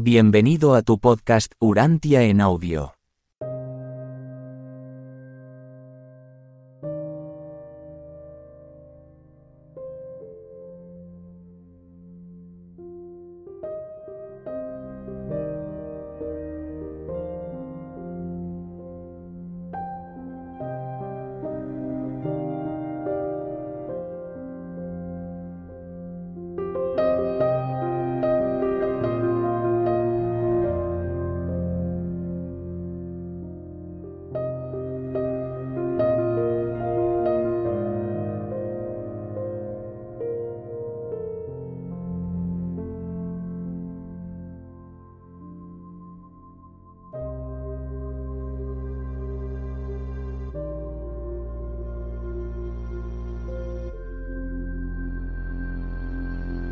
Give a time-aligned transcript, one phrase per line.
[0.00, 2.97] Bienvenido a tu podcast Urantia en audio.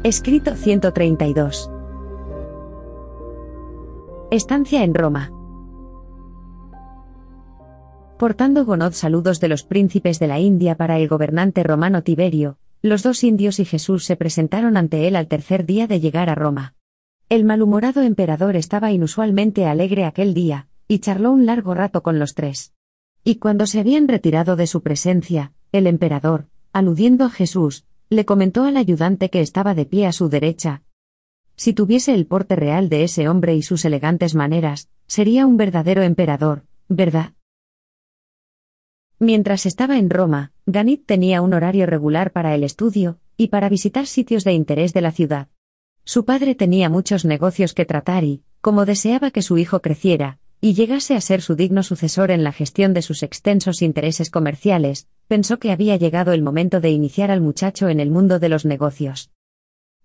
[0.06, 1.68] Escrito 132.
[4.30, 5.32] Estancia en Roma.
[8.16, 13.02] Portando Gonod saludos de los príncipes de la India para el gobernante romano Tiberio, los
[13.02, 16.76] dos indios y Jesús se presentaron ante él al tercer día de llegar a Roma.
[17.28, 22.36] El malhumorado emperador estaba inusualmente alegre aquel día, y charló un largo rato con los
[22.36, 22.74] tres.
[23.24, 28.64] Y cuando se habían retirado de su presencia, el emperador, aludiendo a Jesús, le comentó
[28.64, 30.82] al ayudante que estaba de pie a su derecha.
[31.56, 36.02] Si tuviese el porte real de ese hombre y sus elegantes maneras, sería un verdadero
[36.02, 37.32] emperador, ¿verdad?
[39.18, 44.06] Mientras estaba en Roma, Ganit tenía un horario regular para el estudio, y para visitar
[44.06, 45.48] sitios de interés de la ciudad.
[46.04, 50.74] Su padre tenía muchos negocios que tratar y, como deseaba que su hijo creciera, y
[50.74, 55.58] llegase a ser su digno sucesor en la gestión de sus extensos intereses comerciales, pensó
[55.58, 59.30] que había llegado el momento de iniciar al muchacho en el mundo de los negocios.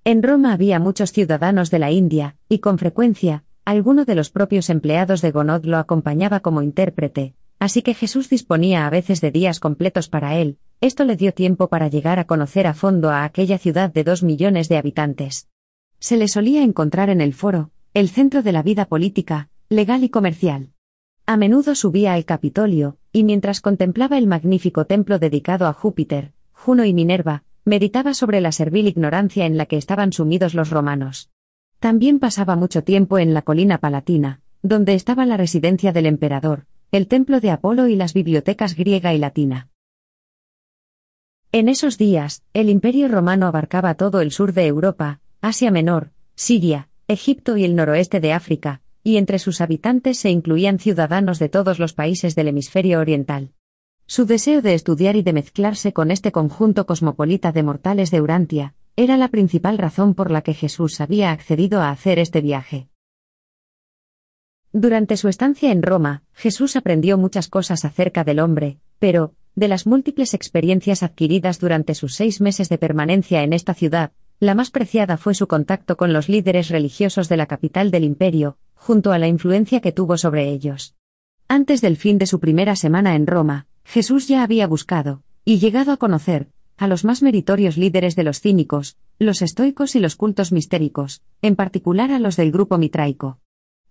[0.04, 4.70] En Roma había muchos ciudadanos de la India, y con frecuencia, alguno de los propios
[4.70, 9.60] empleados de Gonod lo acompañaba como intérprete, así que Jesús disponía a veces de días
[9.60, 13.60] completos para él, esto le dio tiempo para llegar a conocer a fondo a aquella
[13.60, 15.48] ciudad de dos millones de habitantes.
[16.00, 20.10] Se le solía encontrar en el foro, el centro de la vida política, legal y
[20.10, 20.74] comercial.
[21.26, 26.84] A menudo subía al Capitolio, y mientras contemplaba el magnífico templo dedicado a Júpiter, Juno
[26.84, 31.30] y Minerva, meditaba sobre la servil ignorancia en la que estaban sumidos los romanos.
[31.80, 37.08] También pasaba mucho tiempo en la colina palatina, donde estaba la residencia del emperador, el
[37.08, 39.70] templo de Apolo y las bibliotecas griega y latina.
[41.54, 46.90] En esos días, el imperio romano abarcaba todo el sur de Europa, Asia Menor, Siria,
[47.08, 51.80] Egipto y el noroeste de África, y entre sus habitantes se incluían ciudadanos de todos
[51.80, 53.52] los países del hemisferio oriental.
[54.06, 58.76] Su deseo de estudiar y de mezclarse con este conjunto cosmopolita de mortales de Urantia,
[58.96, 62.90] era la principal razón por la que Jesús había accedido a hacer este viaje.
[64.74, 69.86] Durante su estancia en Roma, Jesús aprendió muchas cosas acerca del hombre, pero, de las
[69.86, 75.18] múltiples experiencias adquiridas durante sus seis meses de permanencia en esta ciudad, la más preciada
[75.18, 79.28] fue su contacto con los líderes religiosos de la capital del imperio, junto a la
[79.28, 80.96] influencia que tuvo sobre ellos.
[81.48, 85.92] Antes del fin de su primera semana en Roma, Jesús ya había buscado, y llegado
[85.92, 90.52] a conocer, a los más meritorios líderes de los cínicos, los estoicos y los cultos
[90.52, 93.38] mistéricos, en particular a los del grupo mitraico.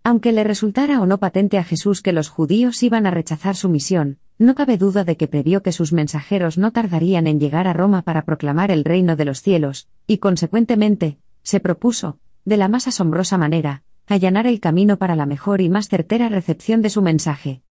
[0.03, 3.69] Aunque le resultara o no patente a Jesús que los judíos iban a rechazar su
[3.69, 7.75] misión, no cabe duda de que previó que sus mensajeros no tardarían en llegar a
[7.75, 12.89] Roma para proclamar el reino de los cielos, y consecuentemente, se propuso, de la más
[12.89, 17.63] asombrosa manera, allanar el camino para la mejor y más certera recepción de su mensaje.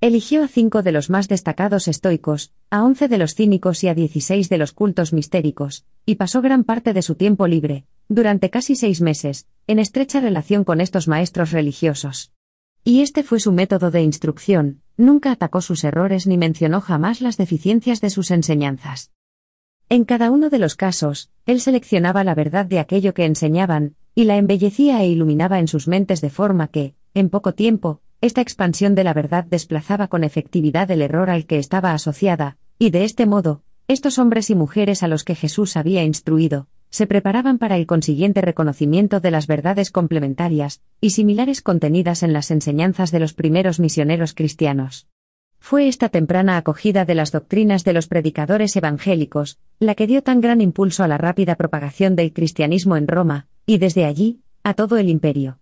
[0.00, 3.94] Eligió a cinco de los más destacados estoicos, a once de los cínicos y a
[3.94, 8.76] dieciséis de los cultos mistéricos, y pasó gran parte de su tiempo libre, durante casi
[8.76, 12.32] seis meses, en estrecha relación con estos maestros religiosos.
[12.84, 17.36] Y este fue su método de instrucción, nunca atacó sus errores ni mencionó jamás las
[17.36, 19.10] deficiencias de sus enseñanzas.
[19.88, 24.24] En cada uno de los casos, él seleccionaba la verdad de aquello que enseñaban, y
[24.24, 28.96] la embellecía e iluminaba en sus mentes de forma que, en poco tiempo, esta expansión
[28.96, 33.26] de la verdad desplazaba con efectividad el error al que estaba asociada, y de este
[33.26, 37.86] modo, estos hombres y mujeres a los que Jesús había instruido, se preparaban para el
[37.86, 43.78] consiguiente reconocimiento de las verdades complementarias y similares contenidas en las enseñanzas de los primeros
[43.78, 45.06] misioneros cristianos.
[45.60, 50.40] Fue esta temprana acogida de las doctrinas de los predicadores evangélicos, la que dio tan
[50.40, 54.96] gran impulso a la rápida propagación del cristianismo en Roma, y desde allí, a todo
[54.96, 55.58] el imperio.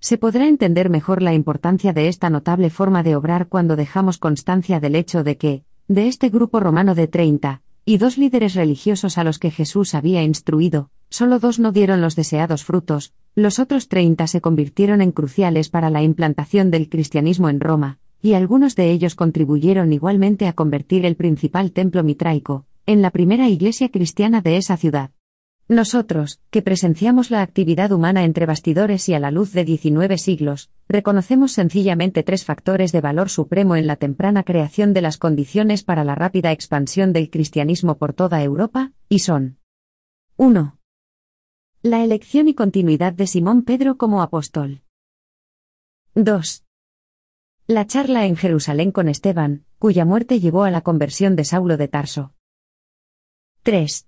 [0.00, 4.80] Se podrá entender mejor la importancia de esta notable forma de obrar cuando dejamos constancia
[4.80, 9.22] del hecho de que, de este grupo romano de treinta, y dos líderes religiosos a
[9.22, 14.26] los que Jesús había instruido, solo dos no dieron los deseados frutos, los otros treinta
[14.26, 19.14] se convirtieron en cruciales para la implantación del cristianismo en Roma, y algunos de ellos
[19.14, 24.76] contribuyeron igualmente a convertir el principal templo mitraico, en la primera iglesia cristiana de esa
[24.76, 25.12] ciudad.
[25.68, 30.70] Nosotros, que presenciamos la actividad humana entre bastidores y a la luz de 19 siglos,
[30.88, 36.04] reconocemos sencillamente tres factores de valor supremo en la temprana creación de las condiciones para
[36.04, 39.58] la rápida expansión del cristianismo por toda Europa, y son
[40.36, 40.78] 1.
[41.82, 44.82] La elección y continuidad de Simón Pedro como apóstol.
[46.14, 46.64] 2.
[47.66, 51.88] La charla en Jerusalén con Esteban, cuya muerte llevó a la conversión de Saulo de
[51.88, 52.34] Tarso.
[53.64, 54.05] 3.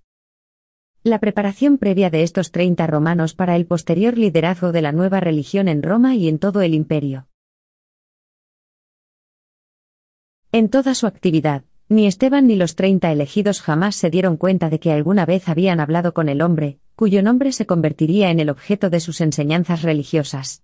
[1.03, 5.69] La preparación previa de estos 30 romanos para el posterior liderazgo de la nueva religión
[5.69, 7.29] en Roma y en todo el imperio.
[10.51, 14.81] En toda su actividad, ni Esteban ni los 30 elegidos jamás se dieron cuenta de
[14.81, 18.89] que alguna vez habían hablado con el hombre, cuyo nombre se convertiría en el objeto
[18.89, 20.63] de sus enseñanzas religiosas.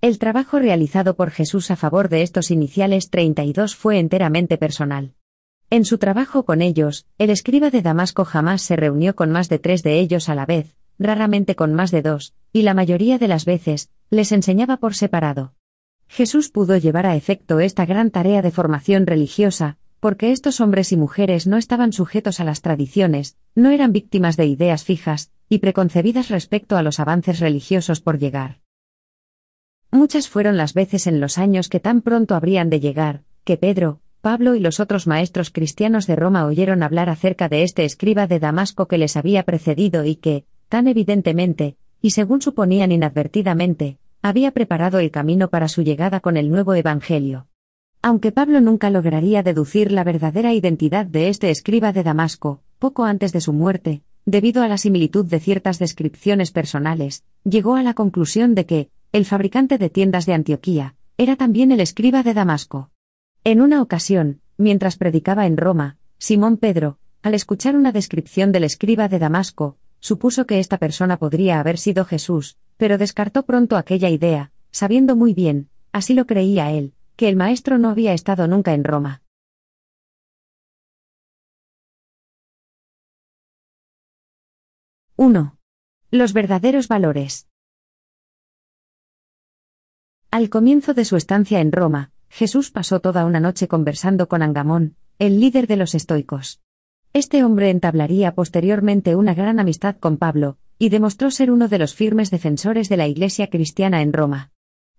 [0.00, 5.14] El trabajo realizado por Jesús a favor de estos iniciales 32 fue enteramente personal.
[5.68, 9.58] En su trabajo con ellos, el escriba de Damasco jamás se reunió con más de
[9.58, 13.26] tres de ellos a la vez, raramente con más de dos, y la mayoría de
[13.26, 15.54] las veces, les enseñaba por separado.
[16.06, 20.96] Jesús pudo llevar a efecto esta gran tarea de formación religiosa, porque estos hombres y
[20.96, 26.28] mujeres no estaban sujetos a las tradiciones, no eran víctimas de ideas fijas y preconcebidas
[26.28, 28.60] respecto a los avances religiosos por llegar.
[29.90, 34.00] Muchas fueron las veces en los años que tan pronto habrían de llegar, que Pedro,
[34.20, 38.40] Pablo y los otros maestros cristianos de Roma oyeron hablar acerca de este escriba de
[38.40, 44.98] Damasco que les había precedido y que, tan evidentemente, y según suponían inadvertidamente, había preparado
[44.98, 47.46] el camino para su llegada con el nuevo Evangelio.
[48.02, 53.32] Aunque Pablo nunca lograría deducir la verdadera identidad de este escriba de Damasco, poco antes
[53.32, 58.54] de su muerte, debido a la similitud de ciertas descripciones personales, llegó a la conclusión
[58.54, 62.90] de que, el fabricante de tiendas de Antioquía, era también el escriba de Damasco.
[63.46, 69.06] En una ocasión, mientras predicaba en Roma, Simón Pedro, al escuchar una descripción del escriba
[69.06, 74.50] de Damasco, supuso que esta persona podría haber sido Jesús, pero descartó pronto aquella idea,
[74.72, 78.82] sabiendo muy bien, así lo creía él, que el maestro no había estado nunca en
[78.82, 79.22] Roma.
[85.14, 85.56] ¡1!
[86.10, 87.46] Los verdaderos valores.
[90.32, 94.96] Al comienzo de su estancia en Roma, Jesús pasó toda una noche conversando con Angamón,
[95.18, 96.60] el líder de los estoicos.
[97.12, 101.94] Este hombre entablaría posteriormente una gran amistad con Pablo, y demostró ser uno de los
[101.94, 104.50] firmes defensores de la Iglesia cristiana en Roma.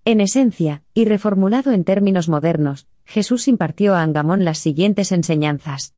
[0.06, 5.96] En esencia, y reformulado en términos modernos, Jesús impartió a Angamón las siguientes enseñanzas.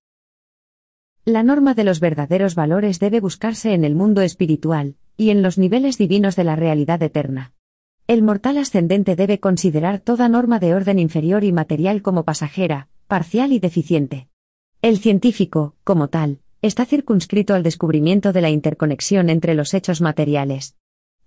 [1.25, 5.57] La norma de los verdaderos valores debe buscarse en el mundo espiritual, y en los
[5.57, 7.53] niveles divinos de la realidad eterna.
[8.09, 13.53] El mortal ascendente debe considerar toda norma de orden inferior y material como pasajera, parcial
[13.53, 14.29] y deficiente.
[14.81, 20.75] El científico, como tal, está circunscrito al descubrimiento de la interconexión entre los hechos materiales.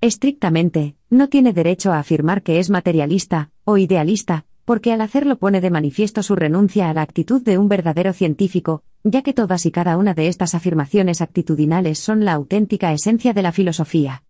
[0.01, 5.61] Estrictamente, no tiene derecho a afirmar que es materialista, o idealista, porque al hacerlo pone
[5.61, 9.71] de manifiesto su renuncia a la actitud de un verdadero científico, ya que todas y
[9.71, 14.25] cada una de estas afirmaciones actitudinales son la auténtica esencia de la filosofía.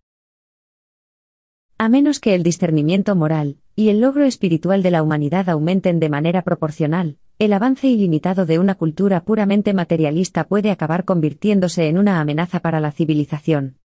[1.83, 6.07] A menos que el discernimiento moral y el logro espiritual de la humanidad aumenten de
[6.07, 12.21] manera proporcional, el avance ilimitado de una cultura puramente materialista puede acabar convirtiéndose en una
[12.21, 13.79] amenaza para la civilización.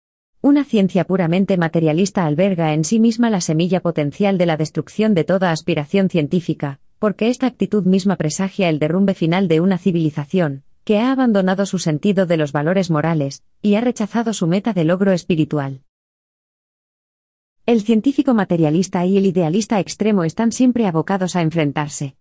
[0.40, 5.22] Una ciencia puramente materialista alberga en sí misma la semilla potencial de la destrucción de
[5.22, 10.98] toda aspiración científica, porque esta actitud misma presagia el derrumbe final de una civilización, que
[10.98, 15.12] ha abandonado su sentido de los valores morales, y ha rechazado su meta de logro
[15.12, 15.82] espiritual.
[17.66, 22.14] El científico materialista y el idealista extremo están siempre abocados a enfrentarse.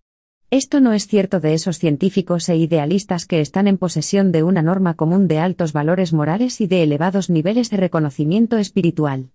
[0.48, 4.62] Esto no es cierto de esos científicos e idealistas que están en posesión de una
[4.62, 9.32] norma común de altos valores morales y de elevados niveles de reconocimiento espiritual.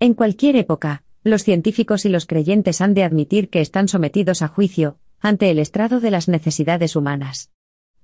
[0.00, 4.48] En cualquier época, los científicos y los creyentes han de admitir que están sometidos a
[4.48, 7.52] juicio, ante el estrado de las necesidades humanas.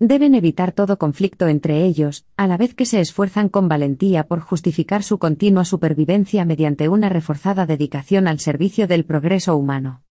[0.05, 4.41] Deben evitar todo conflicto entre ellos, a la vez que se esfuerzan con valentía por
[4.41, 10.03] justificar su continua supervivencia mediante una reforzada dedicación al servicio del progreso humano.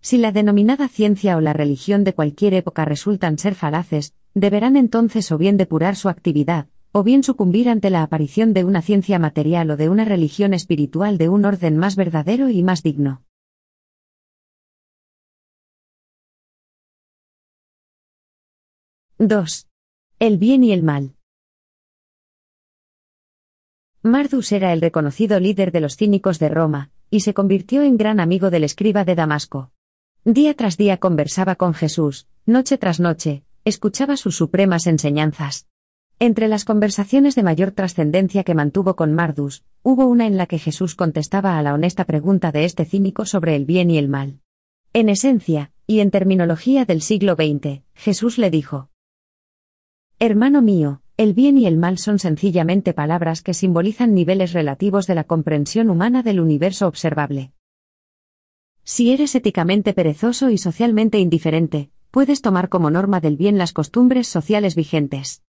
[0.00, 5.30] Si la denominada ciencia o la religión de cualquier época resultan ser falaces, deberán entonces
[5.30, 9.70] o bien depurar su actividad, o bien sucumbir ante la aparición de una ciencia material
[9.72, 13.25] o de una religión espiritual de un orden más verdadero y más digno.
[19.18, 19.66] 2.
[20.18, 21.14] El bien y el mal.
[24.02, 28.20] Mardus era el reconocido líder de los cínicos de Roma, y se convirtió en gran
[28.20, 29.70] amigo del escriba de Damasco.
[30.26, 35.66] Día tras día conversaba con Jesús, noche tras noche, escuchaba sus supremas enseñanzas.
[36.18, 40.58] Entre las conversaciones de mayor trascendencia que mantuvo con Mardus, hubo una en la que
[40.58, 44.40] Jesús contestaba a la honesta pregunta de este cínico sobre el bien y el mal.
[44.92, 48.90] En esencia, y en terminología del siglo XX, Jesús le dijo,
[50.18, 55.14] Hermano mío, el bien y el mal son sencillamente palabras que simbolizan niveles relativos de
[55.14, 57.52] la comprensión humana del universo observable.
[58.82, 64.26] Si eres éticamente perezoso y socialmente indiferente, puedes tomar como norma del bien las costumbres
[64.26, 65.42] sociales vigentes.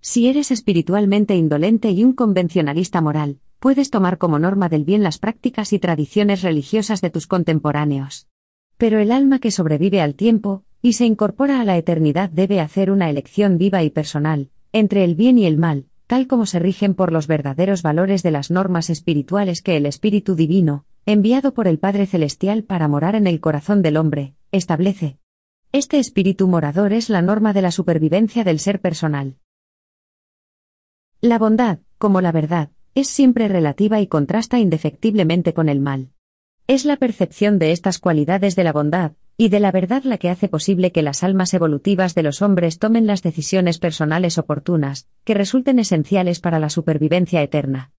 [0.00, 5.18] Si eres espiritualmente indolente y un convencionalista moral, puedes tomar como norma del bien las
[5.18, 8.26] prácticas y tradiciones religiosas de tus contemporáneos.
[8.76, 12.90] Pero el alma que sobrevive al tiempo, y se incorpora a la eternidad debe hacer
[12.90, 16.94] una elección viva y personal, entre el bien y el mal, tal como se rigen
[16.94, 21.78] por los verdaderos valores de las normas espirituales que el Espíritu Divino, enviado por el
[21.78, 25.18] Padre Celestial para morar en el corazón del hombre, establece.
[25.72, 29.36] Este espíritu morador es la norma de la supervivencia del ser personal.
[31.20, 36.10] La bondad, como la verdad, es siempre relativa y contrasta indefectiblemente con el mal.
[36.66, 40.30] Es la percepción de estas cualidades de la bondad, y de la verdad la que
[40.30, 45.34] hace posible que las almas evolutivas de los hombres tomen las decisiones personales oportunas, que
[45.34, 47.92] resulten esenciales para la supervivencia eterna.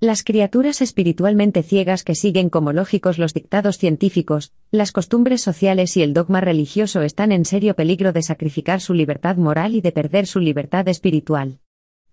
[0.00, 6.02] Las criaturas espiritualmente ciegas que siguen como lógicos los dictados científicos, las costumbres sociales y
[6.02, 10.26] el dogma religioso están en serio peligro de sacrificar su libertad moral y de perder
[10.26, 11.60] su libertad espiritual.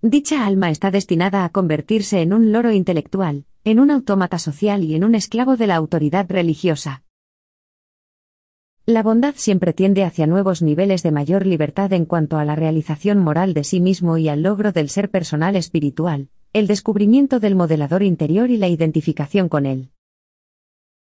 [0.03, 4.93] Dicha alma está destinada a convertirse en un loro intelectual, en un autómata social y
[4.93, 7.03] en un esclavo de la autoridad religiosa.
[8.89, 13.19] La bondad siempre tiende hacia nuevos niveles de mayor libertad en cuanto a la realización
[13.19, 18.01] moral de sí mismo y al logro del ser personal espiritual, el descubrimiento del modelador
[18.01, 19.91] interior y la identificación con él.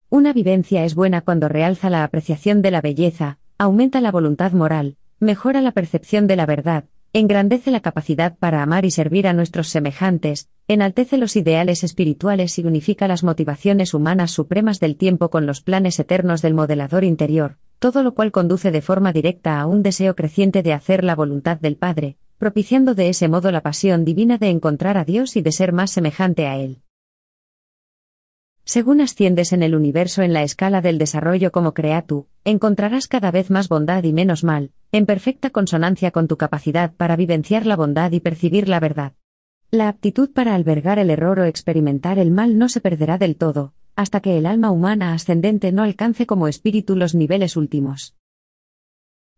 [0.10, 4.98] Una vivencia es buena cuando realza la apreciación de la belleza, aumenta la voluntad moral,
[5.20, 9.68] mejora la percepción de la verdad, engrandece la capacidad para amar y servir a nuestros
[9.68, 15.62] semejantes, enaltece los ideales espirituales y unifica las motivaciones humanas supremas del tiempo con los
[15.62, 20.16] planes eternos del modelador interior, todo lo cual conduce de forma directa a un deseo
[20.16, 24.50] creciente de hacer la voluntad del Padre, propiciando de ese modo la pasión divina de
[24.50, 26.82] encontrar a Dios y de ser más semejante a Él.
[28.64, 33.50] Según asciendes en el universo en la escala del desarrollo como creatu, encontrarás cada vez
[33.50, 38.12] más bondad y menos mal, en perfecta consonancia con tu capacidad para vivenciar la bondad
[38.12, 39.14] y percibir la verdad.
[39.72, 43.74] La aptitud para albergar el error o experimentar el mal no se perderá del todo,
[43.98, 48.16] hasta que el alma humana ascendente no alcance como espíritu los niveles últimos.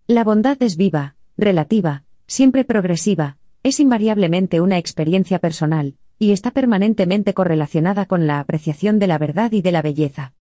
[0.05, 7.33] La bondad es viva, relativa, siempre progresiva, es invariablemente una experiencia personal, y está permanentemente
[7.33, 10.33] correlacionada con la apreciación de la verdad y de la belleza.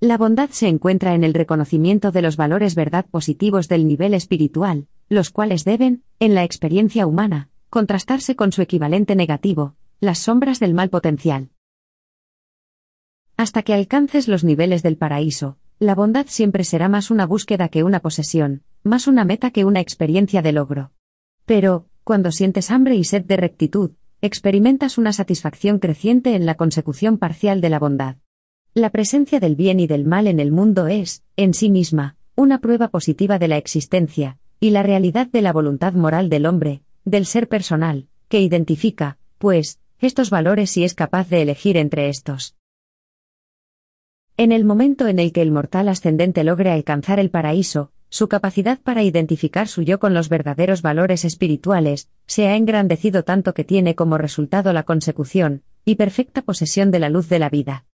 [0.00, 4.86] La bondad se encuentra en el reconocimiento de los valores verdad positivos del nivel espiritual,
[5.08, 10.74] los cuales deben, en la experiencia humana, contrastarse con su equivalente negativo, las sombras del
[10.74, 11.51] mal potencial.
[13.42, 17.82] Hasta que alcances los niveles del paraíso, la bondad siempre será más una búsqueda que
[17.82, 20.92] una posesión, más una meta que una experiencia de logro.
[21.44, 27.18] Pero, cuando sientes hambre y sed de rectitud, experimentas una satisfacción creciente en la consecución
[27.18, 28.14] parcial de la bondad.
[28.74, 32.60] La presencia del bien y del mal en el mundo es, en sí misma, una
[32.60, 37.26] prueba positiva de la existencia, y la realidad de la voluntad moral del hombre, del
[37.26, 42.54] ser personal, que identifica, pues, estos valores y es capaz de elegir entre estos.
[44.38, 48.78] En el momento en el que el mortal ascendente logre alcanzar el paraíso, su capacidad
[48.80, 53.94] para identificar su yo con los verdaderos valores espirituales, se ha engrandecido tanto que tiene
[53.94, 57.84] como resultado la consecución, y perfecta posesión de la luz de la vida.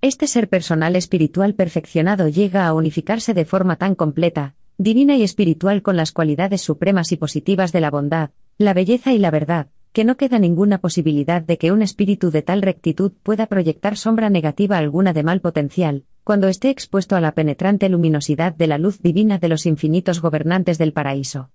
[0.00, 5.82] Este ser personal espiritual perfeccionado llega a unificarse de forma tan completa, divina y espiritual
[5.82, 10.04] con las cualidades supremas y positivas de la bondad, la belleza y la verdad, que
[10.04, 14.76] no queda ninguna posibilidad de que un espíritu de tal rectitud pueda proyectar sombra negativa
[14.76, 19.38] alguna de mal potencial, cuando esté expuesto a la penetrante luminosidad de la luz divina
[19.38, 21.52] de los infinitos gobernantes del paraíso.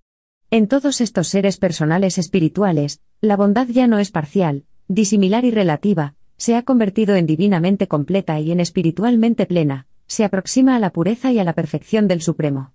[0.51, 6.15] En todos estos seres personales espirituales, la bondad ya no es parcial, disimilar y relativa,
[6.37, 11.33] se ha convertido en divinamente completa y en espiritualmente plena, se aproxima a la pureza
[11.33, 12.71] y a la perfección del Supremo.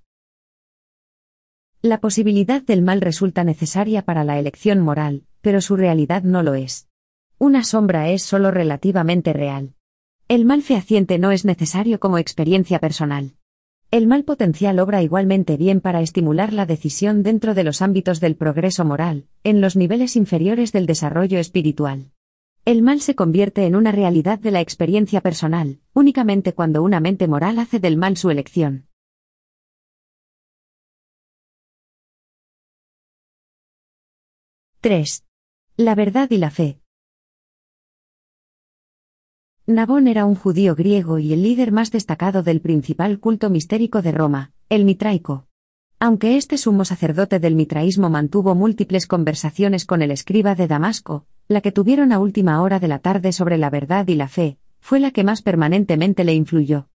[1.80, 6.54] La posibilidad del mal resulta necesaria para la elección moral, pero su realidad no lo
[6.54, 6.88] es.
[7.36, 9.74] Una sombra es solo relativamente real.
[10.26, 13.34] El mal fehaciente no es necesario como experiencia personal.
[13.90, 18.36] El mal potencial obra igualmente bien para estimular la decisión dentro de los ámbitos del
[18.36, 22.10] progreso moral, en los niveles inferiores del desarrollo espiritual.
[22.64, 27.28] El mal se convierte en una realidad de la experiencia personal, únicamente cuando una mente
[27.28, 28.88] moral hace del mal su elección.
[34.80, 35.24] —3.
[35.76, 36.78] La verdad y la fe.
[39.66, 44.12] Nabón era un judío griego y el líder más destacado del principal culto mistérico de
[44.12, 45.48] Roma, el mitraico.
[45.98, 51.60] Aunque este sumo sacerdote del mitraísmo mantuvo múltiples conversaciones con el escriba de Damasco, la
[51.60, 55.00] que tuvieron a última hora de la tarde sobre la verdad y la fe, fue
[55.00, 56.88] la que más permanentemente le influyó.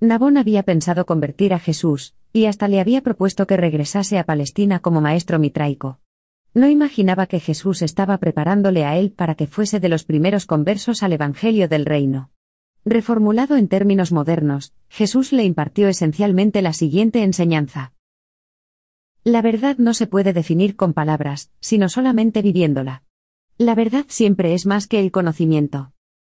[0.00, 4.78] Nabón había pensado convertir a Jesús, y hasta le había propuesto que regresase a Palestina
[4.78, 5.98] como maestro mitraico.
[6.54, 11.02] No imaginaba que Jesús estaba preparándole a él para que fuese de los primeros conversos
[11.02, 12.30] al Evangelio del Reino.
[12.84, 17.94] Reformulado en términos modernos, Jesús le impartió esencialmente la siguiente enseñanza.
[19.24, 23.04] La verdad no se puede definir con palabras, sino solamente viviéndola.
[23.56, 25.92] La verdad siempre es más que el conocimiento.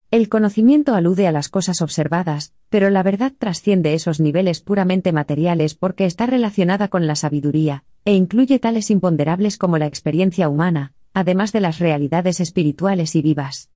[0.10, 5.76] El conocimiento alude a las cosas observadas, pero la verdad trasciende esos niveles puramente materiales
[5.76, 11.52] porque está relacionada con la sabiduría, e incluye tales imponderables como la experiencia humana, además
[11.52, 13.70] de las realidades espirituales y vivas.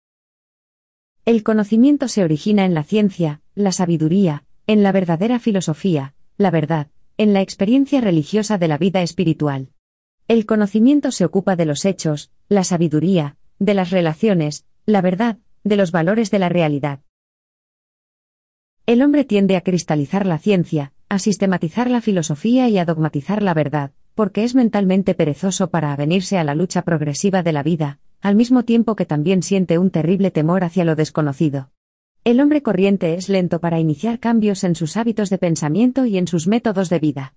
[1.26, 6.88] El conocimiento se origina en la ciencia, la sabiduría, en la verdadera filosofía, la verdad,
[7.18, 9.74] en la experiencia religiosa de la vida espiritual.
[10.30, 15.76] El conocimiento se ocupa de los hechos, la sabiduría, de las relaciones, la verdad, de
[15.76, 17.02] los valores de la realidad.
[18.86, 23.54] El hombre tiende a cristalizar la ciencia, a sistematizar la filosofía y a dogmatizar la
[23.54, 28.36] verdad, porque es mentalmente perezoso para avenirse a la lucha progresiva de la vida, al
[28.36, 31.72] mismo tiempo que también siente un terrible temor hacia lo desconocido.
[32.24, 36.28] El hombre corriente es lento para iniciar cambios en sus hábitos de pensamiento y en
[36.28, 37.34] sus métodos de vida.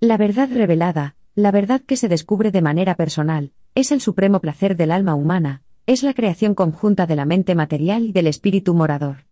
[0.00, 4.74] La verdad revelada, la verdad que se descubre de manera personal, es el supremo placer
[4.74, 9.26] del alma humana, es la creación conjunta de la mente material y del espíritu morador.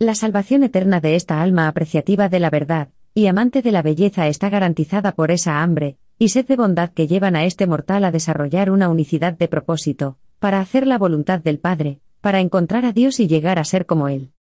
[0.00, 4.26] La salvación eterna de esta alma apreciativa de la verdad, y amante de la belleza
[4.28, 8.10] está garantizada por esa hambre, y sed de bondad que llevan a este mortal a
[8.10, 13.20] desarrollar una unicidad de propósito, para hacer la voluntad del Padre, para encontrar a Dios
[13.20, 14.32] y llegar a ser como Él.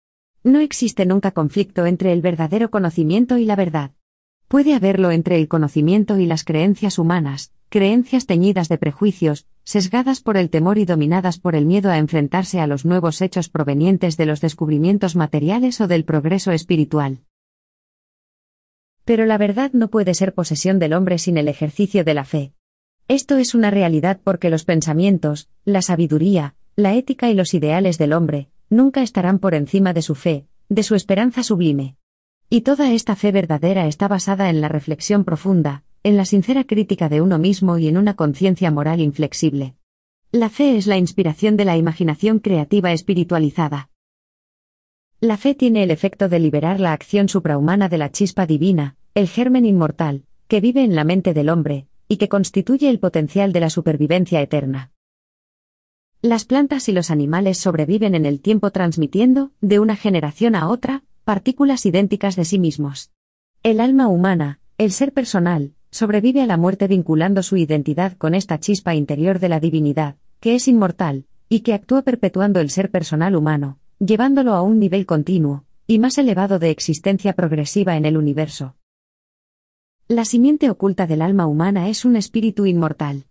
[0.44, 3.90] No existe nunca conflicto entre el verdadero conocimiento y la verdad.
[4.46, 10.36] Puede haberlo entre el conocimiento y las creencias humanas, creencias teñidas de prejuicios, sesgadas por
[10.36, 14.26] el temor y dominadas por el miedo a enfrentarse a los nuevos hechos provenientes de
[14.26, 17.20] los descubrimientos materiales o del progreso espiritual.
[19.10, 22.52] Pero la verdad no puede ser posesión del hombre sin el ejercicio de la fe.
[23.08, 28.12] Esto es una realidad porque los pensamientos, la sabiduría, la ética y los ideales del
[28.12, 31.96] hombre, nunca estarán por encima de su fe, de su esperanza sublime.
[32.50, 37.08] Y toda esta fe verdadera está basada en la reflexión profunda, en la sincera crítica
[37.08, 39.74] de uno mismo y en una conciencia moral inflexible.
[40.30, 43.90] La fe es la inspiración de la imaginación creativa espiritualizada.
[45.18, 49.28] La fe tiene el efecto de liberar la acción suprahumana de la chispa divina, el
[49.28, 53.60] germen inmortal, que vive en la mente del hombre, y que constituye el potencial de
[53.60, 54.92] la supervivencia eterna.
[56.22, 61.02] Las plantas y los animales sobreviven en el tiempo transmitiendo, de una generación a otra,
[61.24, 63.10] partículas idénticas de sí mismos.
[63.62, 68.60] El alma humana, el ser personal, sobrevive a la muerte vinculando su identidad con esta
[68.60, 73.34] chispa interior de la divinidad, que es inmortal, y que actúa perpetuando el ser personal
[73.34, 78.76] humano, llevándolo a un nivel continuo, y más elevado de existencia progresiva en el universo.
[80.12, 83.26] La simiente oculta del alma humana es un espíritu inmortal.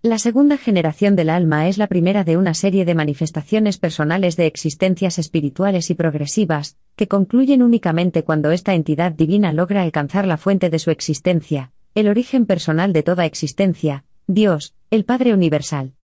[0.00, 4.46] La segunda generación del alma es la primera de una serie de manifestaciones personales de
[4.46, 10.70] existencias espirituales y progresivas, que concluyen únicamente cuando esta entidad divina logra alcanzar la fuente
[10.70, 15.94] de su existencia, el origen personal de toda existencia, Dios, el Padre Universal.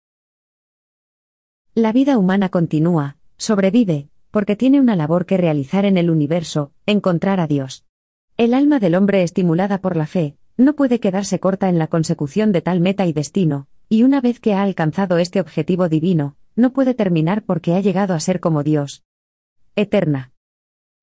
[1.72, 7.38] La vida humana continúa, sobrevive, porque tiene una labor que realizar en el universo, encontrar
[7.38, 7.85] a Dios.
[8.38, 12.52] El alma del hombre estimulada por la fe, no puede quedarse corta en la consecución
[12.52, 16.74] de tal meta y destino, y una vez que ha alcanzado este objetivo divino, no
[16.74, 19.04] puede terminar porque ha llegado a ser como Dios.
[19.74, 20.32] Eterna.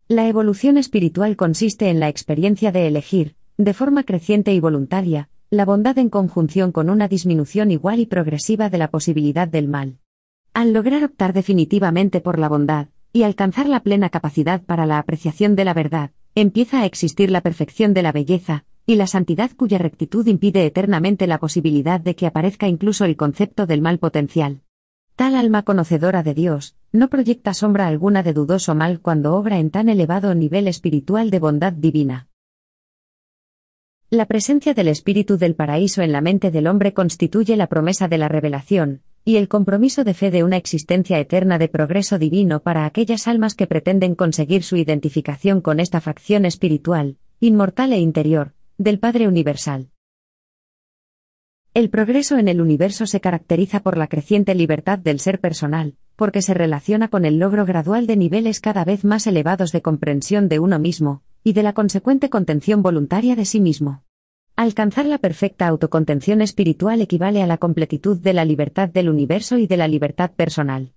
[0.07, 5.65] La evolución espiritual consiste en la experiencia de elegir, de forma creciente y voluntaria, la
[5.65, 9.97] bondad en conjunción con una disminución igual y progresiva de la posibilidad del mal.
[10.53, 15.55] Al lograr optar definitivamente por la bondad, y alcanzar la plena capacidad para la apreciación
[15.55, 19.77] de la verdad, empieza a existir la perfección de la belleza, y la santidad cuya
[19.77, 24.61] rectitud impide eternamente la posibilidad de que aparezca incluso el concepto del mal potencial.
[25.15, 29.69] Tal alma conocedora de Dios, no proyecta sombra alguna de dudoso mal cuando obra en
[29.69, 32.27] tan elevado nivel espiritual de bondad divina.
[34.09, 38.17] La presencia del espíritu del paraíso en la mente del hombre constituye la promesa de
[38.17, 42.85] la revelación, y el compromiso de fe de una existencia eterna de progreso divino para
[42.85, 48.99] aquellas almas que pretenden conseguir su identificación con esta facción espiritual, inmortal e interior, del
[48.99, 49.89] Padre Universal.
[51.73, 56.41] El progreso en el universo se caracteriza por la creciente libertad del ser personal, porque
[56.41, 60.59] se relaciona con el logro gradual de niveles cada vez más elevados de comprensión de
[60.59, 64.02] uno mismo, y de la consecuente contención voluntaria de sí mismo.
[64.55, 69.65] Alcanzar la perfecta autocontención espiritual equivale a la completitud de la libertad del universo y
[69.65, 70.93] de la libertad personal.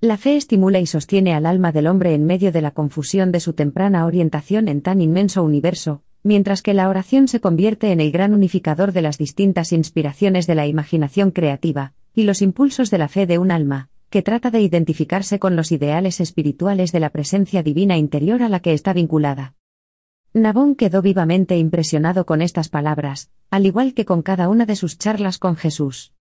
[0.00, 3.38] La fe estimula y sostiene al alma del hombre en medio de la confusión de
[3.38, 8.10] su temprana orientación en tan inmenso universo, mientras que la oración se convierte en el
[8.10, 13.06] gran unificador de las distintas inspiraciones de la imaginación creativa, y los impulsos de la
[13.06, 17.62] fe de un alma, que trata de identificarse con los ideales espirituales de la presencia
[17.62, 19.54] divina interior a la que está vinculada.
[20.36, 24.98] Nabón quedó vivamente impresionado con estas palabras, al igual que con cada una de sus
[24.98, 26.12] charlas con Jesús.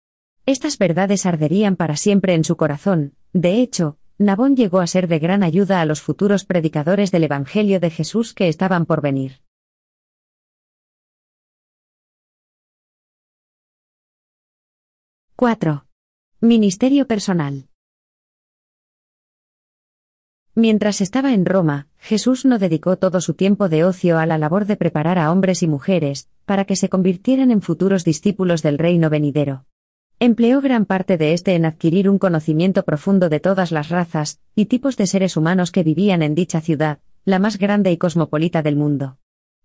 [0.46, 5.20] Estas verdades arderían para siempre en su corazón, de hecho, Nabón llegó a ser de
[5.20, 9.42] gran ayuda a los futuros predicadores del Evangelio de Jesús que estaban por venir.
[15.36, 15.88] ¡4!
[16.40, 17.68] Ministerio personal.
[20.58, 24.68] Mientras estaba en Roma, Jesús no dedicó todo su tiempo de ocio a la labor
[24.68, 29.10] de preparar a hombres y mujeres, para que se convirtieran en futuros discípulos del reino
[29.10, 29.66] venidero.
[30.20, 34.66] Empleó gran parte de este en adquirir un conocimiento profundo de todas las razas y
[34.66, 38.76] tipos de seres humanos que vivían en dicha ciudad, la más grande y cosmopolita del
[38.76, 39.18] mundo.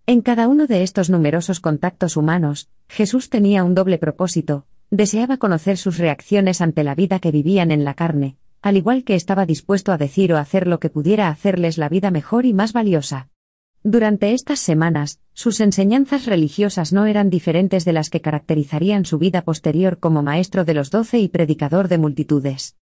[0.06, 5.76] En cada uno de estos numerosos contactos humanos, Jesús tenía un doble propósito, deseaba conocer
[5.76, 9.92] sus reacciones ante la vida que vivían en la carne, al igual que estaba dispuesto
[9.92, 13.28] a decir o hacer lo que pudiera hacerles la vida mejor y más valiosa.
[13.82, 19.42] Durante estas semanas, sus enseñanzas religiosas no eran diferentes de las que caracterizarían su vida
[19.42, 22.76] posterior como maestro de los doce y predicador de multitudes.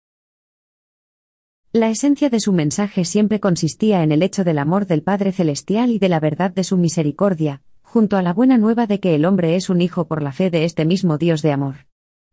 [1.72, 5.90] La esencia de su mensaje siempre consistía en el hecho del amor del Padre Celestial
[5.90, 9.26] y de la verdad de su misericordia, junto a la buena nueva de que el
[9.26, 11.85] hombre es un hijo por la fe de este mismo Dios de amor.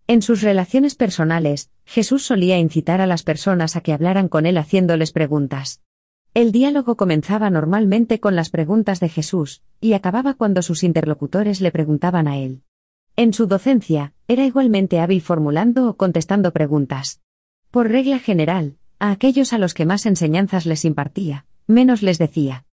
[0.06, 4.58] En sus relaciones personales, Jesús solía incitar a las personas a que hablaran con él
[4.58, 5.82] haciéndoles preguntas.
[6.34, 11.72] El diálogo comenzaba normalmente con las preguntas de Jesús, y acababa cuando sus interlocutores le
[11.72, 12.64] preguntaban a él.
[13.16, 17.22] En su docencia, era igualmente hábil formulando o contestando preguntas.
[17.72, 22.66] Por regla general, a aquellos a los que más enseñanzas les impartía, menos les decía.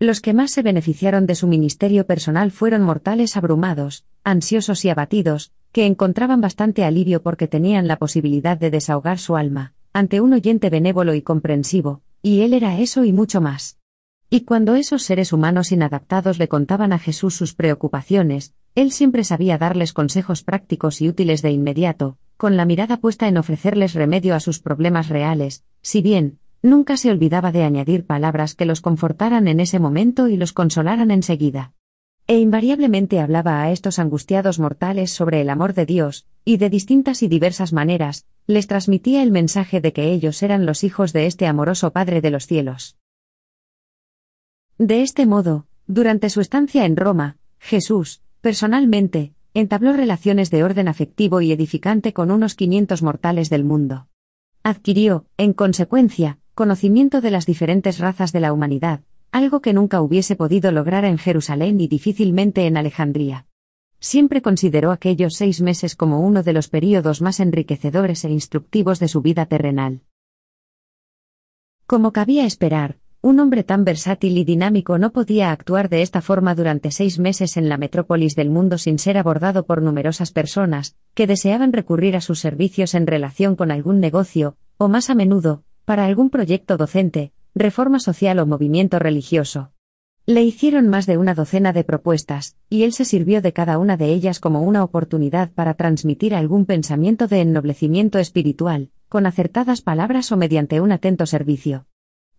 [0.00, 5.52] Los que más se beneficiaron de su ministerio personal fueron mortales abrumados, ansiosos y abatidos,
[5.74, 10.70] que encontraban bastante alivio porque tenían la posibilidad de desahogar su alma, ante un oyente
[10.70, 13.80] benévolo y comprensivo, y él era eso y mucho más.
[14.30, 19.58] Y cuando esos seres humanos inadaptados le contaban a Jesús sus preocupaciones, él siempre sabía
[19.58, 24.40] darles consejos prácticos y útiles de inmediato, con la mirada puesta en ofrecerles remedio a
[24.40, 29.58] sus problemas reales, si bien, nunca se olvidaba de añadir palabras que los confortaran en
[29.58, 31.72] ese momento y los consolaran enseguida.
[32.26, 37.22] E invariablemente hablaba a estos angustiados mortales sobre el amor de Dios, y de distintas
[37.22, 41.46] y diversas maneras, les transmitía el mensaje de que ellos eran los hijos de este
[41.46, 42.96] amoroso Padre de los cielos.
[44.78, 51.42] De este modo, durante su estancia en Roma, Jesús, personalmente, entabló relaciones de orden afectivo
[51.42, 54.08] y edificante con unos 500 mortales del mundo.
[54.62, 59.02] Adquirió, en consecuencia, conocimiento de las diferentes razas de la humanidad,
[59.34, 63.46] algo que nunca hubiese podido lograr en Jerusalén y difícilmente en Alejandría.
[63.98, 69.08] Siempre consideró aquellos seis meses como uno de los períodos más enriquecedores e instructivos de
[69.08, 70.02] su vida terrenal.
[71.84, 76.54] Como cabía esperar, un hombre tan versátil y dinámico no podía actuar de esta forma
[76.54, 81.26] durante seis meses en la metrópolis del mundo sin ser abordado por numerosas personas, que
[81.26, 86.04] deseaban recurrir a sus servicios en relación con algún negocio, o más a menudo, para
[86.04, 89.70] algún proyecto docente, reforma social o movimiento religioso.
[90.26, 93.96] Le hicieron más de una docena de propuestas, y él se sirvió de cada una
[93.96, 100.32] de ellas como una oportunidad para transmitir algún pensamiento de ennoblecimiento espiritual, con acertadas palabras
[100.32, 101.86] o mediante un atento servicio.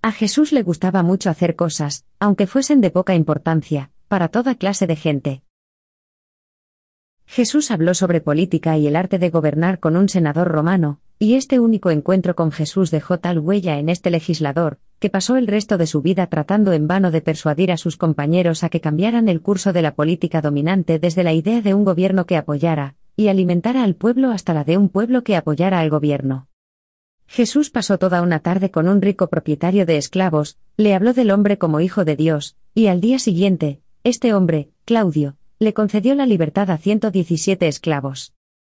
[0.02, 4.86] A Jesús le gustaba mucho hacer cosas, aunque fuesen de poca importancia, para toda clase
[4.86, 5.44] de gente.
[7.26, 11.60] Jesús habló sobre política y el arte de gobernar con un senador romano, y este
[11.60, 15.88] único encuentro con Jesús dejó tal huella en este legislador, que pasó el resto de
[15.88, 19.74] su vida tratando en vano de persuadir a sus compañeros a que cambiaran el curso
[19.74, 23.96] de la política dominante desde la idea de un gobierno que apoyara, y alimentara al
[23.96, 26.48] pueblo hasta la de un pueblo que apoyara al gobierno.
[27.28, 31.58] Jesús pasó toda una tarde con un rico propietario de esclavos, le habló del hombre
[31.58, 36.70] como hijo de Dios, y al día siguiente, este hombre, Claudio, le concedió la libertad
[36.70, 38.34] a 117 esclavos.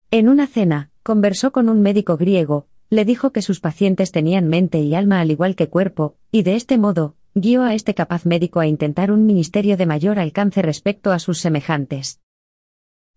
[0.10, 4.82] En una cena, conversó con un médico griego, le dijo que sus pacientes tenían mente
[4.82, 8.60] y alma al igual que cuerpo, y de este modo, guió a este capaz médico
[8.60, 12.19] a intentar un ministerio de mayor alcance respecto a sus semejantes.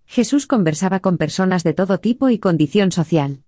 [0.07, 3.43] Jesús conversaba con personas de todo tipo y condición social.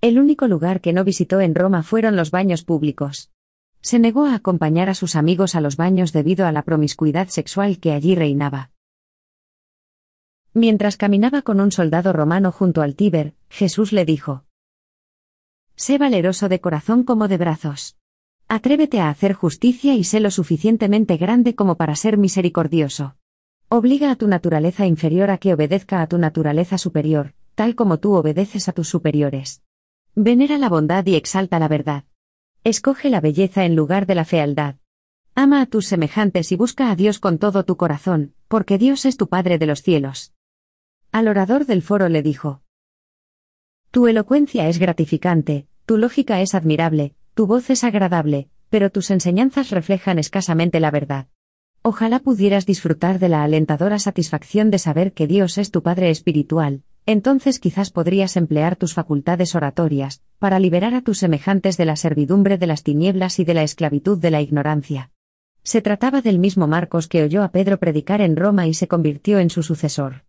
[0.00, 3.30] El único lugar que no visitó en Roma fueron los baños públicos.
[3.80, 7.78] Se negó a acompañar a sus amigos a los baños debido a la promiscuidad sexual
[7.78, 8.72] que allí reinaba.
[10.54, 14.44] Mientras caminaba con un soldado romano junto al Tíber, Jesús le dijo,
[15.78, 17.96] Sé valeroso de corazón como de brazos.
[18.48, 23.14] Atrévete a hacer justicia y sé lo suficientemente grande como para ser misericordioso.
[23.68, 28.14] Obliga a tu naturaleza inferior a que obedezca a tu naturaleza superior, tal como tú
[28.14, 29.62] obedeces a tus superiores.
[30.16, 32.02] Venera la bondad y exalta la verdad.
[32.64, 34.74] Escoge la belleza en lugar de la fealdad.
[35.36, 39.16] Ama a tus semejantes y busca a Dios con todo tu corazón, porque Dios es
[39.16, 40.34] tu Padre de los cielos.
[41.12, 42.62] Al orador del foro le dijo.
[43.90, 49.70] Tu elocuencia es gratificante, tu lógica es admirable, tu voz es agradable, pero tus enseñanzas
[49.70, 51.28] reflejan escasamente la verdad.
[51.80, 56.82] Ojalá pudieras disfrutar de la alentadora satisfacción de saber que Dios es tu Padre espiritual,
[57.06, 62.58] entonces quizás podrías emplear tus facultades oratorias, para liberar a tus semejantes de la servidumbre
[62.58, 65.12] de las tinieblas y de la esclavitud de la ignorancia.
[65.62, 69.38] Se trataba del mismo Marcos que oyó a Pedro predicar en Roma y se convirtió
[69.38, 70.24] en su sucesor.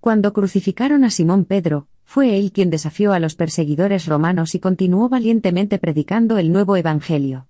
[0.00, 5.08] Cuando crucificaron a Simón Pedro, fue él quien desafió a los perseguidores romanos y continuó
[5.08, 7.48] valientemente predicando el nuevo Evangelio.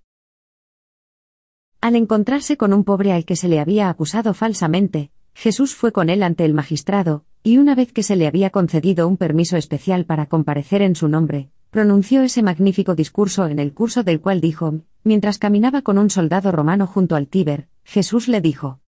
[1.81, 6.11] Al encontrarse con un pobre al que se le había acusado falsamente, Jesús fue con
[6.11, 10.05] él ante el magistrado, y una vez que se le había concedido un permiso especial
[10.05, 14.83] para comparecer en su nombre, pronunció ese magnífico discurso en el curso del cual dijo,
[15.05, 18.81] mientras caminaba con un soldado romano junto al Tíber, Jesús le dijo,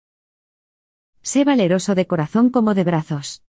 [1.22, 3.43] Sé valeroso de corazón como de brazos.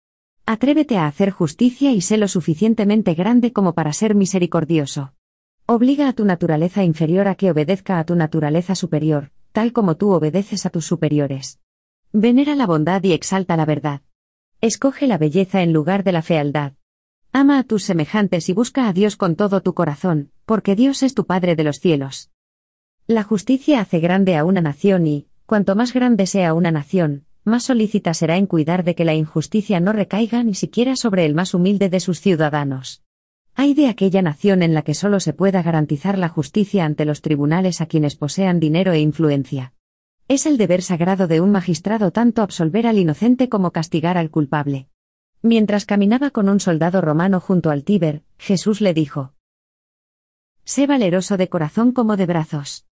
[0.47, 5.15] Atrévete a hacer justicia y sé lo suficientemente grande como para ser misericordioso.
[5.65, 10.11] Obliga a tu naturaleza inferior a que obedezca a tu naturaleza superior, tal como tú
[10.11, 11.61] obedeces a tus superiores.
[12.13, 14.03] Venera la bondad y exalta la verdad.
[14.61, 16.75] Escoge la belleza en lugar de la fealdad.
[17.33, 21.15] Ama a tus semejantes y busca a Dios con todo tu corazón, porque Dios es
[21.15, 22.31] tu Padre de los cielos.
[23.07, 27.65] La justicia hace grande a una nación y, cuanto más grande sea una nación, más
[27.65, 31.55] solícita será en cuidar de que la injusticia no recaiga ni siquiera sobre el más
[31.55, 33.03] humilde de sus ciudadanos.
[33.55, 37.21] Hay de aquella nación en la que solo se pueda garantizar la justicia ante los
[37.23, 39.75] tribunales a quienes posean dinero e influencia.
[40.27, 44.89] Es el deber sagrado de un magistrado tanto absolver al inocente como castigar al culpable.
[45.43, 49.35] Mientras caminaba con un soldado romano junto al Tíber, Jesús le dijo,
[50.65, 52.87] Sé valeroso de corazón como de brazos.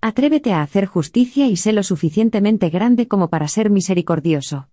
[0.00, 4.68] Atrévete a hacer justicia y sé lo suficientemente grande como para ser misericordioso.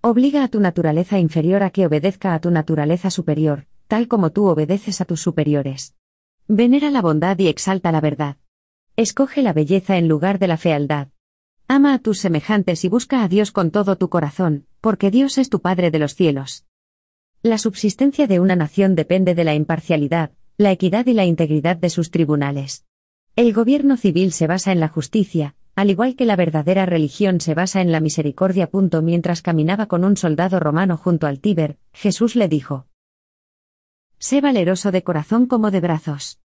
[0.00, 4.46] Obliga a tu naturaleza inferior a que obedezca a tu naturaleza superior, tal como tú
[4.46, 5.96] obedeces a tus superiores.
[6.46, 8.36] Venera la bondad y exalta la verdad.
[8.94, 11.08] Escoge la belleza en lugar de la fealdad.
[11.66, 15.50] Ama a tus semejantes y busca a Dios con todo tu corazón, porque Dios es
[15.50, 16.66] tu Padre de los cielos.
[17.42, 21.90] La subsistencia de una nación depende de la imparcialidad, la equidad y la integridad de
[21.90, 22.87] sus tribunales.
[23.38, 27.54] El gobierno civil se basa en la justicia, al igual que la verdadera religión se
[27.54, 28.68] basa en la misericordia.
[29.00, 32.88] Mientras caminaba con un soldado romano junto al Tíber, Jesús le dijo,
[34.18, 36.40] Sé valeroso de corazón como de brazos.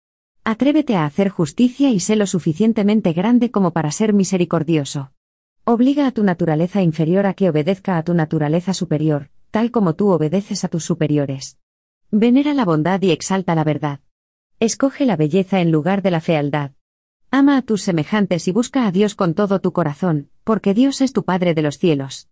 [0.44, 5.14] Atrévete a hacer justicia y sé lo suficientemente grande como para ser misericordioso.
[5.64, 10.10] Obliga a tu naturaleza inferior a que obedezca a tu naturaleza superior, tal como tú
[10.10, 11.58] obedeces a tus superiores.
[12.12, 14.02] Venera la bondad y exalta la verdad.
[14.60, 16.74] Escoge la belleza en lugar de la fealdad.
[17.34, 21.14] Ama a tus semejantes y busca a Dios con todo tu corazón, porque Dios es
[21.14, 22.28] tu Padre de los cielos.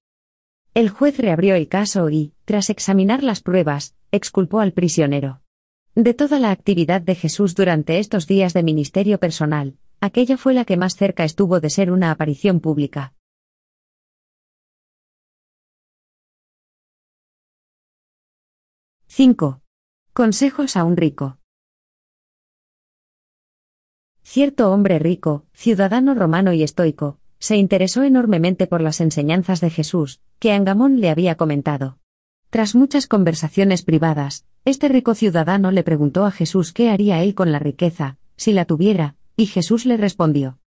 [0.74, 5.42] El juez reabrió el caso y, tras examinar las pruebas, exculpó al prisionero.
[5.96, 10.66] De toda la actividad de Jesús durante estos días de ministerio personal, aquella fue la
[10.66, 13.14] que más cerca estuvo de ser una aparición pública.
[19.08, 19.62] —5.
[20.12, 21.39] Consejos a un rico.
[24.32, 30.22] Cierto hombre rico, ciudadano romano y estoico, se interesó enormemente por las enseñanzas de Jesús,
[30.38, 31.98] que Angamón le había comentado.
[32.52, 37.52] Tras muchas conversaciones privadas, este rico ciudadano le preguntó a Jesús qué haría él con
[37.52, 40.60] la riqueza, si la tuviera, y Jesús le respondió.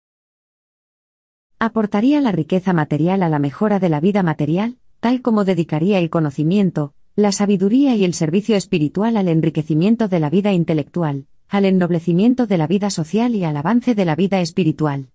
[1.59, 6.09] Aportaría la riqueza material a la mejora de la vida material, tal como dedicaría el
[6.09, 12.47] conocimiento, la sabiduría y el servicio espiritual al enriquecimiento de la vida intelectual, al ennoblecimiento
[12.47, 15.09] de la vida social y al avance de la vida espiritual.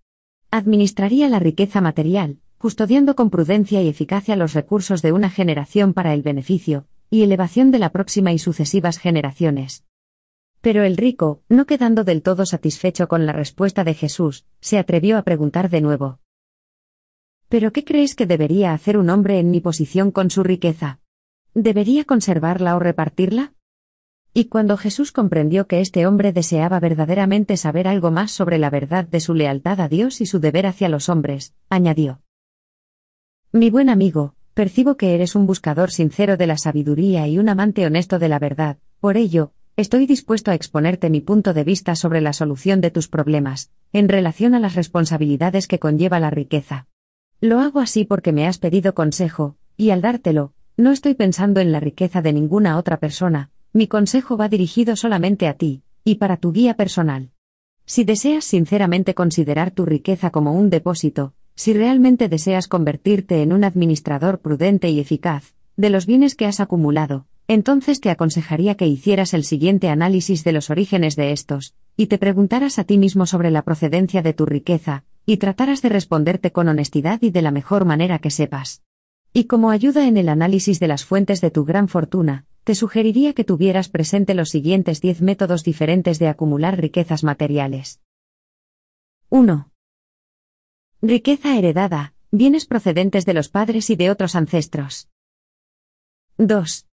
[0.51, 6.13] Administraría la riqueza material, custodiando con prudencia y eficacia los recursos de una generación para
[6.13, 9.85] el beneficio y elevación de la próxima y sucesivas generaciones.
[10.59, 15.17] Pero el rico, no quedando del todo satisfecho con la respuesta de Jesús, se atrevió
[15.17, 16.19] a preguntar de nuevo.
[17.47, 20.99] ¿Pero qué crees que debería hacer un hombre en mi posición con su riqueza?
[21.53, 23.53] ¿Debería conservarla o repartirla?
[24.37, 29.07] Y cuando Jesús comprendió que este hombre deseaba verdaderamente saber algo más sobre la verdad
[29.07, 32.19] de su lealtad a Dios y su deber hacia los hombres, añadió.
[33.53, 37.85] Mi buen amigo, percibo que eres un buscador sincero de la sabiduría y un amante
[37.85, 42.19] honesto de la verdad, por ello, estoy dispuesto a exponerte mi punto de vista sobre
[42.19, 46.87] la solución de tus problemas, en relación a las responsabilidades que conlleva la riqueza.
[47.39, 51.71] Lo hago así porque me has pedido consejo, y al dártelo, no estoy pensando en
[51.71, 56.37] la riqueza de ninguna otra persona, mi consejo va dirigido solamente a ti, y para
[56.37, 57.31] tu guía personal.
[57.85, 63.65] Si deseas sinceramente considerar tu riqueza como un depósito, si realmente deseas convertirte en un
[63.65, 69.33] administrador prudente y eficaz, de los bienes que has acumulado, entonces te aconsejaría que hicieras
[69.33, 73.51] el siguiente análisis de los orígenes de estos, y te preguntaras a ti mismo sobre
[73.51, 77.83] la procedencia de tu riqueza, y trataras de responderte con honestidad y de la mejor
[77.83, 78.83] manera que sepas.
[79.33, 83.33] Y como ayuda en el análisis de las fuentes de tu gran fortuna, te sugeriría
[83.33, 88.01] que tuvieras presente los siguientes 10 métodos diferentes de acumular riquezas materiales.
[89.29, 89.71] 1.
[91.03, 95.09] Riqueza heredada, bienes procedentes de los padres y de otros ancestros.
[96.39, 96.87] 2.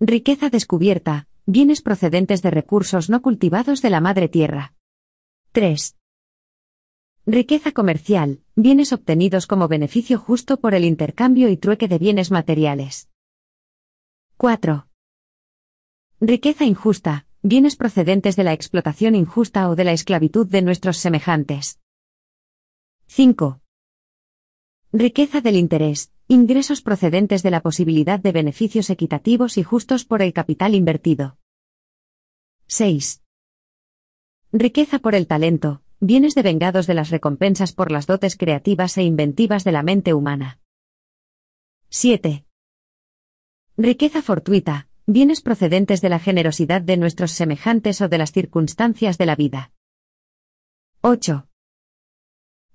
[0.00, 4.72] Riqueza descubierta, bienes procedentes de recursos no cultivados de la madre tierra.
[5.52, 5.94] 3.
[7.26, 13.10] Riqueza comercial, bienes obtenidos como beneficio justo por el intercambio y trueque de bienes materiales.
[14.40, 14.86] 4.
[16.20, 21.80] Riqueza injusta, bienes procedentes de la explotación injusta o de la esclavitud de nuestros semejantes.
[23.08, 23.60] 5.
[24.92, 30.32] Riqueza del interés, ingresos procedentes de la posibilidad de beneficios equitativos y justos por el
[30.32, 31.36] capital invertido.
[32.68, 33.24] 6.
[34.52, 39.64] Riqueza por el talento, bienes devengados de las recompensas por las dotes creativas e inventivas
[39.64, 40.60] de la mente humana.
[41.88, 42.44] 7.
[43.80, 49.26] Riqueza fortuita, bienes procedentes de la generosidad de nuestros semejantes o de las circunstancias de
[49.26, 49.70] la vida.
[51.02, 51.46] 8.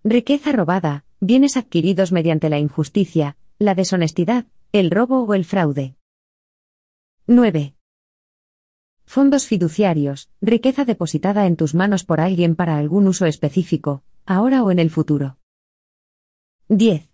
[0.06, 5.98] Riqueza robada, bienes adquiridos mediante la injusticia, la deshonestidad, el robo o el fraude.
[7.28, 7.76] 9.
[9.04, 14.72] Fondos fiduciarios, riqueza depositada en tus manos por alguien para algún uso específico, ahora o
[14.72, 15.38] en el futuro.
[16.70, 17.10] 10.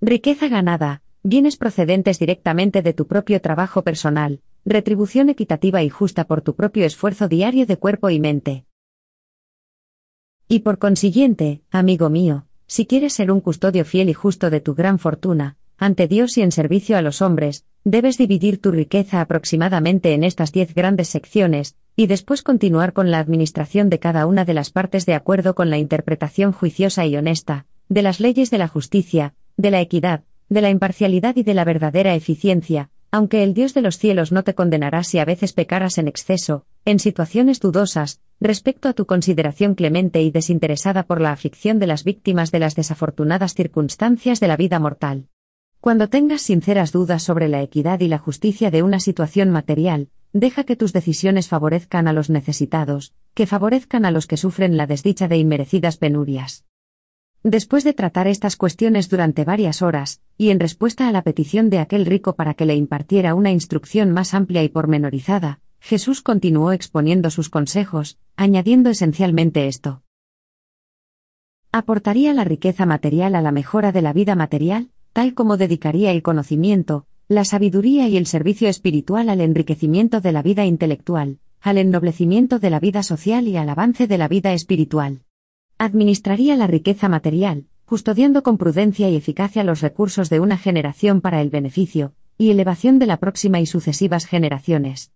[0.00, 6.40] Riqueza ganada, bienes procedentes directamente de tu propio trabajo personal, retribución equitativa y justa por
[6.40, 8.64] tu propio esfuerzo diario de cuerpo y mente.
[10.48, 14.74] Y por consiguiente, amigo mío, si quieres ser un custodio fiel y justo de tu
[14.74, 20.14] gran fortuna, ante Dios y en servicio a los hombres, debes dividir tu riqueza aproximadamente
[20.14, 24.54] en estas diez grandes secciones, y después continuar con la administración de cada una de
[24.54, 28.68] las partes de acuerdo con la interpretación juiciosa y honesta, de las leyes de la
[28.68, 33.74] justicia, de la equidad, de la imparcialidad y de la verdadera eficiencia, aunque el Dios
[33.74, 38.20] de los cielos no te condenará si a veces pecaras en exceso, en situaciones dudosas,
[38.40, 42.74] respecto a tu consideración clemente y desinteresada por la aflicción de las víctimas de las
[42.74, 45.28] desafortunadas circunstancias de la vida mortal.
[45.80, 50.64] Cuando tengas sinceras dudas sobre la equidad y la justicia de una situación material, deja
[50.64, 55.28] que tus decisiones favorezcan a los necesitados, que favorezcan a los que sufren la desdicha
[55.28, 56.67] de inmerecidas penurias.
[57.44, 61.78] Después de tratar estas cuestiones durante varias horas, y en respuesta a la petición de
[61.78, 67.30] aquel rico para que le impartiera una instrucción más amplia y pormenorizada, Jesús continuó exponiendo
[67.30, 70.02] sus consejos, añadiendo esencialmente esto.
[71.70, 76.22] ¿Aportaría la riqueza material a la mejora de la vida material, tal como dedicaría el
[76.22, 82.58] conocimiento, la sabiduría y el servicio espiritual al enriquecimiento de la vida intelectual, al ennoblecimiento
[82.58, 85.20] de la vida social y al avance de la vida espiritual?
[85.80, 91.40] Administraría la riqueza material, custodiando con prudencia y eficacia los recursos de una generación para
[91.40, 95.12] el beneficio y elevación de la próxima y sucesivas generaciones.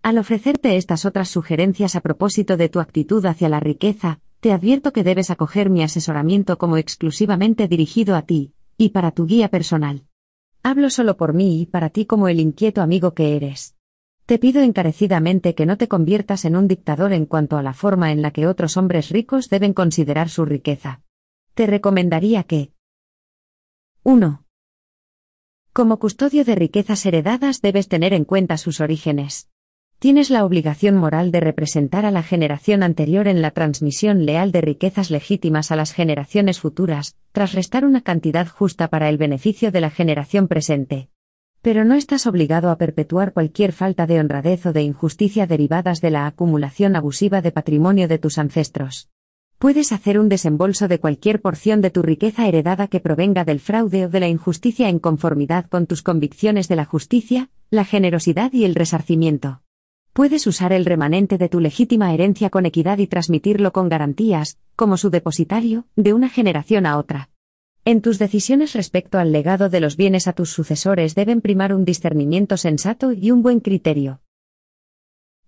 [0.00, 4.92] Al ofrecerte estas otras sugerencias a propósito de tu actitud hacia la riqueza, te advierto
[4.92, 10.04] que debes acoger mi asesoramiento como exclusivamente dirigido a ti, y para tu guía personal.
[10.62, 13.74] Hablo solo por mí y para ti como el inquieto amigo que eres.
[14.30, 18.12] Te pido encarecidamente que no te conviertas en un dictador en cuanto a la forma
[18.12, 21.02] en la que otros hombres ricos deben considerar su riqueza.
[21.54, 22.70] Te recomendaría que
[24.04, 24.44] 1.
[25.72, 29.50] Como custodio de riquezas heredadas debes tener en cuenta sus orígenes.
[29.98, 34.60] Tienes la obligación moral de representar a la generación anterior en la transmisión leal de
[34.60, 39.80] riquezas legítimas a las generaciones futuras, tras restar una cantidad justa para el beneficio de
[39.80, 41.08] la generación presente.
[41.62, 46.10] Pero no estás obligado a perpetuar cualquier falta de honradez o de injusticia derivadas de
[46.10, 49.10] la acumulación abusiva de patrimonio de tus ancestros.
[49.58, 54.06] Puedes hacer un desembolso de cualquier porción de tu riqueza heredada que provenga del fraude
[54.06, 58.64] o de la injusticia en conformidad con tus convicciones de la justicia, la generosidad y
[58.64, 59.60] el resarcimiento.
[60.14, 64.96] Puedes usar el remanente de tu legítima herencia con equidad y transmitirlo con garantías, como
[64.96, 67.28] su depositario, de una generación a otra.
[67.84, 71.86] En tus decisiones respecto al legado de los bienes a tus sucesores deben primar un
[71.86, 74.20] discernimiento sensato y un buen criterio.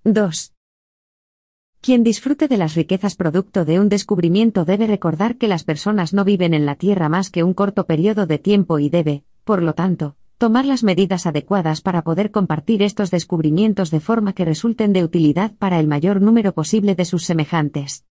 [0.05, 0.55] 2.
[1.83, 6.25] Quien disfrute de las riquezas producto de un descubrimiento debe recordar que las personas no
[6.25, 9.75] viven en la Tierra más que un corto periodo de tiempo y debe, por lo
[9.75, 15.05] tanto, tomar las medidas adecuadas para poder compartir estos descubrimientos de forma que resulten de
[15.05, 18.05] utilidad para el mayor número posible de sus semejantes.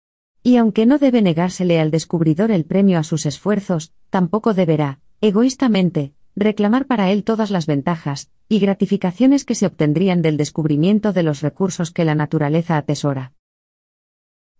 [0.41, 6.13] Y aunque no debe negársele al descubridor el premio a sus esfuerzos, tampoco deberá, egoístamente,
[6.35, 11.41] reclamar para él todas las ventajas y gratificaciones que se obtendrían del descubrimiento de los
[11.41, 13.33] recursos que la naturaleza atesora.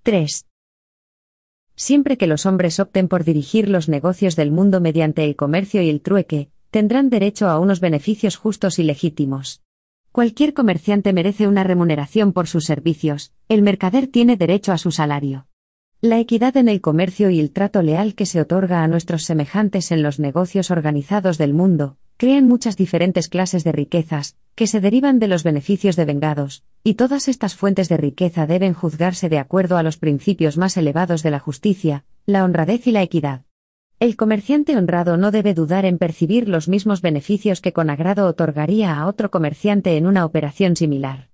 [0.03, 0.45] 3.
[1.75, 5.89] Siempre que los hombres opten por dirigir los negocios del mundo mediante el comercio y
[5.89, 9.61] el trueque, tendrán derecho a unos beneficios justos y legítimos.
[10.11, 15.49] Cualquier comerciante merece una remuneración por sus servicios, el mercader tiene derecho a su salario.
[16.02, 19.91] La equidad en el comercio y el trato leal que se otorga a nuestros semejantes
[19.91, 25.20] en los negocios organizados del mundo, crean muchas diferentes clases de riquezas, que se derivan
[25.20, 29.76] de los beneficios de vengados, y todas estas fuentes de riqueza deben juzgarse de acuerdo
[29.76, 33.41] a los principios más elevados de la justicia, la honradez y la equidad.
[34.00, 38.97] El comerciante honrado no debe dudar en percibir los mismos beneficios que con agrado otorgaría
[38.97, 41.28] a otro comerciante en una operación similar.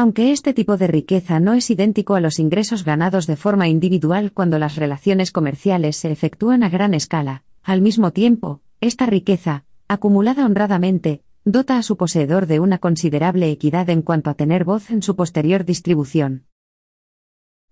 [0.00, 4.32] Aunque este tipo de riqueza no es idéntico a los ingresos ganados de forma individual
[4.32, 10.46] cuando las relaciones comerciales se efectúan a gran escala, al mismo tiempo, esta riqueza, acumulada
[10.46, 15.02] honradamente, dota a su poseedor de una considerable equidad en cuanto a tener voz en
[15.02, 16.46] su posterior distribución.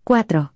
[0.04, 0.52] 4.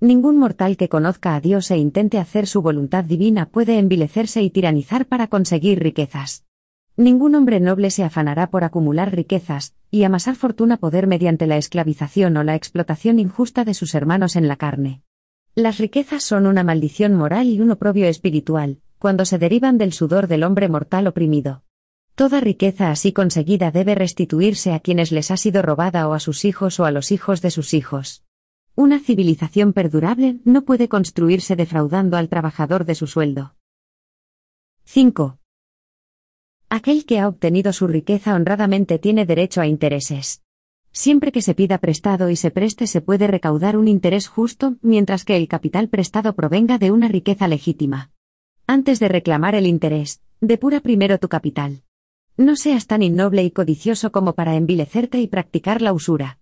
[0.00, 4.50] Ningún mortal que conozca a Dios e intente hacer su voluntad divina puede envilecerse y
[4.50, 6.44] tiranizar para conseguir riquezas.
[6.96, 12.36] Ningún hombre noble se afanará por acumular riquezas, y amasar fortuna poder mediante la esclavización
[12.36, 15.02] o la explotación injusta de sus hermanos en la carne.
[15.54, 20.28] Las riquezas son una maldición moral y un oprobio espiritual, cuando se derivan del sudor
[20.28, 21.62] del hombre mortal oprimido.
[22.14, 26.44] Toda riqueza así conseguida debe restituirse a quienes les ha sido robada o a sus
[26.44, 28.22] hijos o a los hijos de sus hijos.
[28.74, 33.54] Una civilización perdurable no puede construirse defraudando al trabajador de su sueldo.
[34.84, 35.38] 5.
[36.74, 40.40] Aquel que ha obtenido su riqueza honradamente tiene derecho a intereses.
[40.90, 45.26] Siempre que se pida prestado y se preste se puede recaudar un interés justo, mientras
[45.26, 48.10] que el capital prestado provenga de una riqueza legítima.
[48.66, 51.82] Antes de reclamar el interés, depura primero tu capital.
[52.38, 56.38] No seas tan innoble y codicioso como para envilecerte y practicar la usura.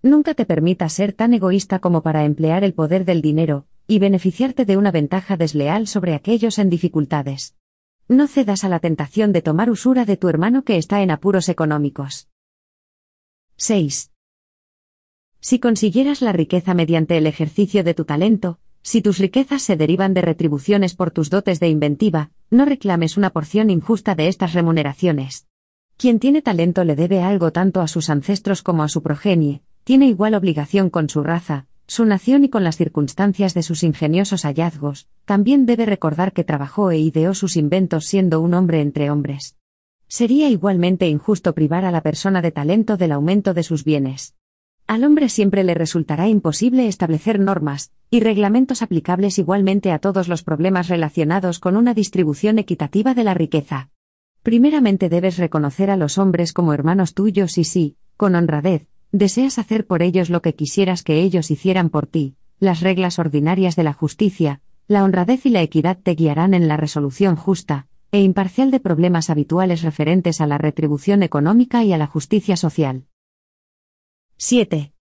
[0.00, 4.64] Nunca te permitas ser tan egoísta como para emplear el poder del dinero, y beneficiarte
[4.64, 7.56] de una ventaja desleal sobre aquellos en dificultades.
[8.12, 11.48] No cedas a la tentación de tomar usura de tu hermano que está en apuros
[11.48, 12.28] económicos.
[13.56, 14.12] 6.
[15.40, 20.12] Si consiguieras la riqueza mediante el ejercicio de tu talento, si tus riquezas se derivan
[20.12, 25.46] de retribuciones por tus dotes de inventiva, no reclames una porción injusta de estas remuneraciones.
[25.96, 30.06] Quien tiene talento le debe algo tanto a sus ancestros como a su progenie, tiene
[30.06, 35.08] igual obligación con su raza, su nación y con las circunstancias de sus ingeniosos hallazgos,
[35.24, 39.56] también debe recordar que trabajó e ideó sus inventos siendo un hombre entre hombres.
[40.08, 44.34] Sería igualmente injusto privar a la persona de talento del aumento de sus bienes.
[44.86, 50.42] Al hombre siempre le resultará imposible establecer normas y reglamentos aplicables igualmente a todos los
[50.42, 53.90] problemas relacionados con una distribución equitativa de la riqueza.
[54.42, 59.86] Primeramente debes reconocer a los hombres como hermanos tuyos y sí, con honradez, deseas hacer
[59.86, 63.92] por ellos lo que quisieras que ellos hicieran por ti, las reglas ordinarias de la
[63.92, 68.80] justicia, la honradez y la equidad te guiarán en la resolución justa e imparcial de
[68.80, 73.06] problemas habituales referentes a la retribución económica y a la justicia social.
[74.36, 74.92] 7.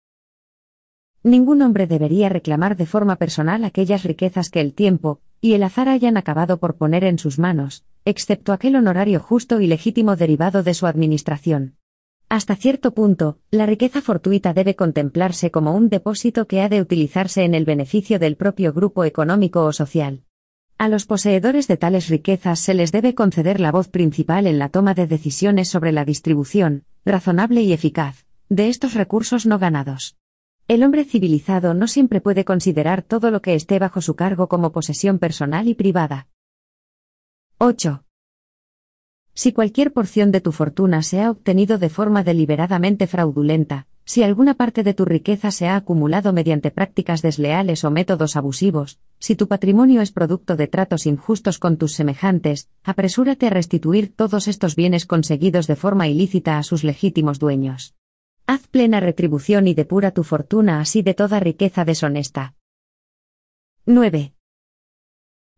[1.24, 5.90] Ningún hombre debería reclamar de forma personal aquellas riquezas que el tiempo y el azar
[5.90, 10.74] hayan acabado por poner en sus manos, excepto aquel honorario justo y legítimo derivado de
[10.74, 11.76] su administración.
[12.32, 17.44] Hasta cierto punto, la riqueza fortuita debe contemplarse como un depósito que ha de utilizarse
[17.44, 20.24] en el beneficio del propio grupo económico o social.
[20.78, 24.70] A los poseedores de tales riquezas se les debe conceder la voz principal en la
[24.70, 30.16] toma de decisiones sobre la distribución, razonable y eficaz, de estos recursos no ganados.
[30.70, 34.72] El hombre civilizado no siempre puede considerar todo lo que esté bajo su cargo como
[34.72, 36.30] posesión personal y privada.
[37.58, 38.06] 8.
[39.34, 44.56] Si cualquier porción de tu fortuna se ha obtenido de forma deliberadamente fraudulenta, si alguna
[44.56, 49.48] parte de tu riqueza se ha acumulado mediante prácticas desleales o métodos abusivos, si tu
[49.48, 55.06] patrimonio es producto de tratos injustos con tus semejantes, apresúrate a restituir todos estos bienes
[55.06, 57.96] conseguidos de forma ilícita a sus legítimos dueños.
[58.48, 62.56] Haz plena retribución y depura tu fortuna así de toda riqueza deshonesta.
[63.86, 64.34] 9.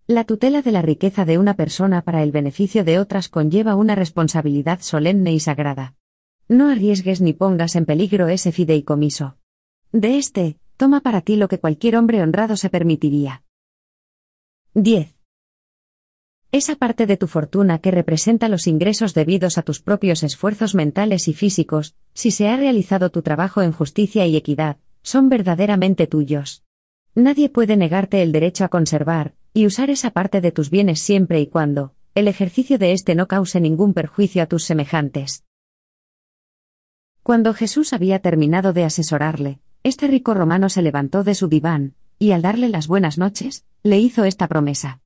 [0.07, 3.95] La tutela de la riqueza de una persona para el beneficio de otras conlleva una
[3.95, 5.95] responsabilidad solemne y sagrada.
[6.49, 9.37] No arriesgues ni pongas en peligro ese fideicomiso.
[9.93, 13.43] De este, toma para ti lo que cualquier hombre honrado se permitiría.
[14.73, 15.15] 10.
[16.51, 21.29] Esa parte de tu fortuna que representa los ingresos debidos a tus propios esfuerzos mentales
[21.29, 26.65] y físicos, si se ha realizado tu trabajo en justicia y equidad, son verdaderamente tuyos.
[27.15, 31.39] Nadie puede negarte el derecho a conservar, y usar esa parte de tus bienes siempre
[31.39, 35.43] y cuando, el ejercicio de éste no cause ningún perjuicio a tus semejantes.
[37.21, 42.31] Cuando Jesús había terminado de asesorarle, este rico romano se levantó de su diván, y
[42.31, 45.01] al darle las buenas noches, le hizo esta promesa.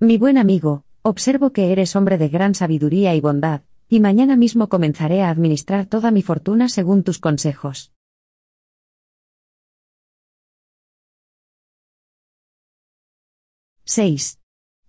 [0.00, 4.68] Mi buen amigo, observo que eres hombre de gran sabiduría y bondad, y mañana mismo
[4.68, 7.92] comenzaré a administrar toda mi fortuna según tus consejos.
[13.84, 14.38] —6.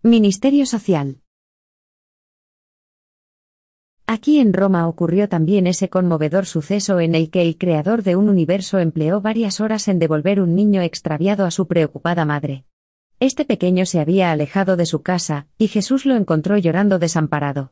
[0.03, 1.19] Ministerio Social.
[4.05, 8.29] Aquí en Roma ocurrió también ese conmovedor suceso en el que el creador de un
[8.29, 12.65] universo empleó varias horas en devolver un niño extraviado a su preocupada madre.
[13.19, 17.71] Este pequeño se había alejado de su casa, y Jesús lo encontró llorando desamparado.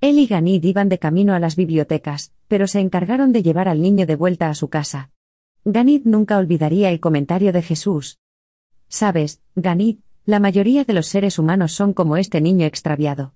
[0.00, 3.80] Él y Ganid iban de camino a las bibliotecas, pero se encargaron de llevar al
[3.80, 5.10] niño de vuelta a su casa.
[5.64, 8.18] Ganid nunca olvidaría el comentario de Jesús.
[8.88, 13.34] Sabes, Ganid, la mayoría de los seres humanos son como este niño extraviado.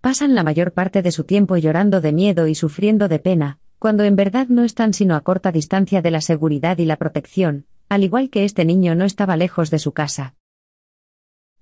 [0.00, 4.04] Pasan la mayor parte de su tiempo llorando de miedo y sufriendo de pena, cuando
[4.04, 8.04] en verdad no están sino a corta distancia de la seguridad y la protección, al
[8.04, 10.34] igual que este niño no estaba lejos de su casa.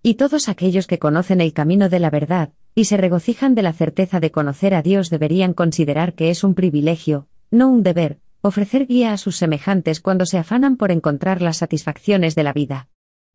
[0.00, 3.72] Y todos aquellos que conocen el camino de la verdad, y se regocijan de la
[3.72, 8.86] certeza de conocer a Dios deberían considerar que es un privilegio, no un deber, ofrecer
[8.86, 12.88] guía a sus semejantes cuando se afanan por encontrar las satisfacciones de la vida.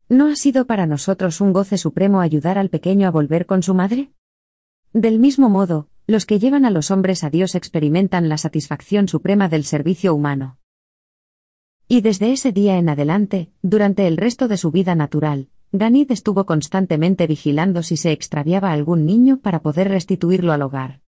[0.08, 3.72] ¿No ha sido para nosotros un goce supremo ayudar al pequeño a volver con su
[3.72, 4.10] madre?
[4.92, 9.48] Del mismo modo, los que llevan a los hombres a Dios experimentan la satisfacción suprema
[9.48, 10.58] del servicio humano.
[11.88, 16.44] Y desde ese día en adelante, durante el resto de su vida natural, Ganid estuvo
[16.44, 21.00] constantemente vigilando si se extraviaba algún niño para poder restituirlo al hogar.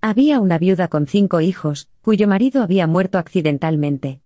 [0.00, 4.22] Había una viuda con cinco hijos, cuyo marido había muerto accidentalmente.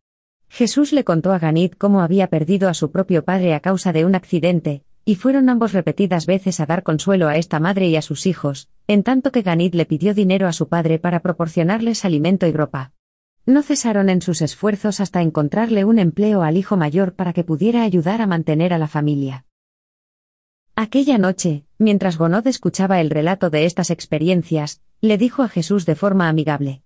[0.48, 4.04] Jesús le contó a Ganid cómo había perdido a su propio padre a causa de
[4.04, 8.02] un accidente, y fueron ambos repetidas veces a dar consuelo a esta madre y a
[8.02, 12.46] sus hijos, en tanto que Ganid le pidió dinero a su padre para proporcionarles alimento
[12.46, 12.92] y ropa.
[13.44, 17.84] No cesaron en sus esfuerzos hasta encontrarle un empleo al hijo mayor para que pudiera
[17.84, 19.44] ayudar a mantener a la familia.
[20.74, 25.94] Aquella noche, mientras Gonod escuchaba el relato de estas experiencias, le dijo a Jesús de
[25.94, 26.82] forma amigable.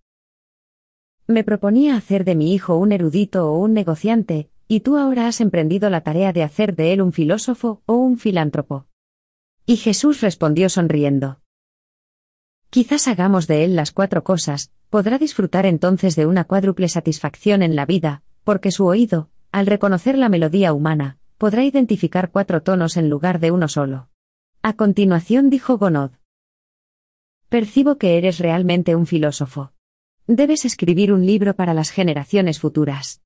[1.26, 5.40] Me proponía hacer de mi hijo un erudito o un negociante, y tú ahora has
[5.40, 8.86] emprendido la tarea de hacer de él un filósofo o un filántropo.
[9.66, 11.40] Y Jesús respondió sonriendo.
[12.70, 17.74] Quizás hagamos de él las cuatro cosas, podrá disfrutar entonces de una cuádruple satisfacción en
[17.74, 23.08] la vida, porque su oído, al reconocer la melodía humana, podrá identificar cuatro tonos en
[23.10, 24.08] lugar de uno solo.
[24.62, 26.12] A continuación dijo Gonod.
[27.48, 29.72] Percibo que eres realmente un filósofo.
[30.32, 33.20] Debes escribir un libro para las generaciones futuras.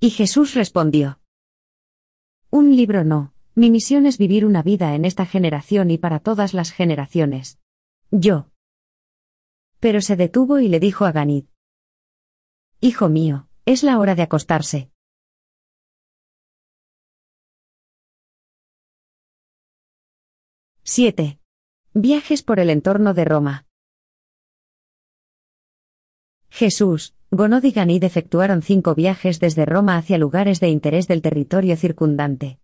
[0.00, 1.20] Y Jesús respondió.
[2.50, 6.54] Un libro no, mi misión es vivir una vida en esta generación y para todas
[6.54, 7.60] las generaciones.
[8.10, 8.50] Yo.
[9.78, 11.44] Pero se detuvo y le dijo a Ganid.
[12.80, 14.90] Hijo mío, es la hora de acostarse.
[20.82, 21.38] —7.
[21.94, 23.67] Viajes por el entorno de Roma.
[26.50, 31.76] Jesús, Gonod y Ganid efectuaron cinco viajes desde Roma hacia lugares de interés del territorio
[31.76, 32.58] circundante.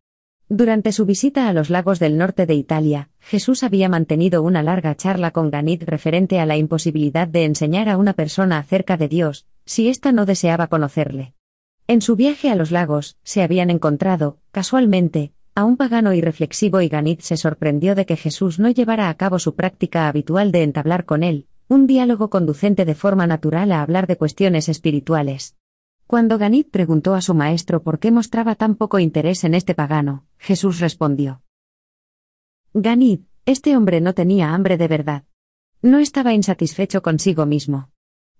[0.48, 4.94] Durante su visita a los lagos del norte de Italia, Jesús había mantenido una larga
[4.94, 9.46] charla con Ganid referente a la imposibilidad de enseñar a una persona acerca de Dios,
[9.64, 11.34] si ésta no deseaba conocerle.
[11.86, 16.88] En su viaje a los lagos, se habían encontrado, casualmente, a un pagano irreflexivo y
[16.88, 21.04] Ganid se sorprendió de que Jesús no llevara a cabo su práctica habitual de entablar
[21.04, 25.56] con él, un diálogo conducente de forma natural a hablar de cuestiones espirituales.
[26.06, 30.26] Cuando Ganit preguntó a su maestro por qué mostraba tan poco interés en este pagano,
[30.38, 31.42] Jesús respondió.
[32.74, 35.24] Ganit, este hombre no tenía hambre de verdad.
[35.80, 37.90] No estaba insatisfecho consigo mismo.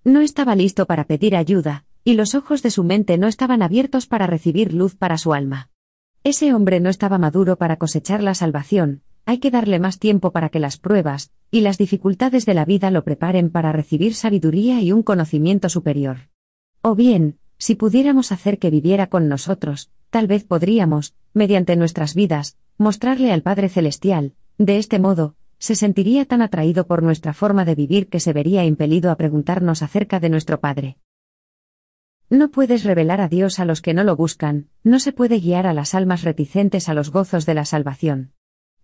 [0.03, 4.07] No estaba listo para pedir ayuda, y los ojos de su mente no estaban abiertos
[4.07, 5.71] para recibir luz para su alma.
[6.25, 10.49] Ese hombre no estaba maduro para cosechar la salvación, hay que darle más tiempo para
[10.49, 14.93] que las pruebas y las dificultades de la vida lo preparen para recibir sabiduría y
[14.93, 16.29] un conocimiento superior.
[16.83, 22.59] O bien, si pudiéramos hacer que viviera con nosotros, tal vez podríamos, mediante nuestras vidas,
[22.77, 27.75] mostrarle al Padre Celestial, de este modo, se sentiría tan atraído por nuestra forma de
[27.75, 30.99] vivir que se vería impelido a preguntarnos acerca de nuestro Padre.
[32.29, 35.67] No puedes revelar a Dios a los que no lo buscan, no se puede guiar
[35.67, 38.33] a las almas reticentes a los gozos de la salvación.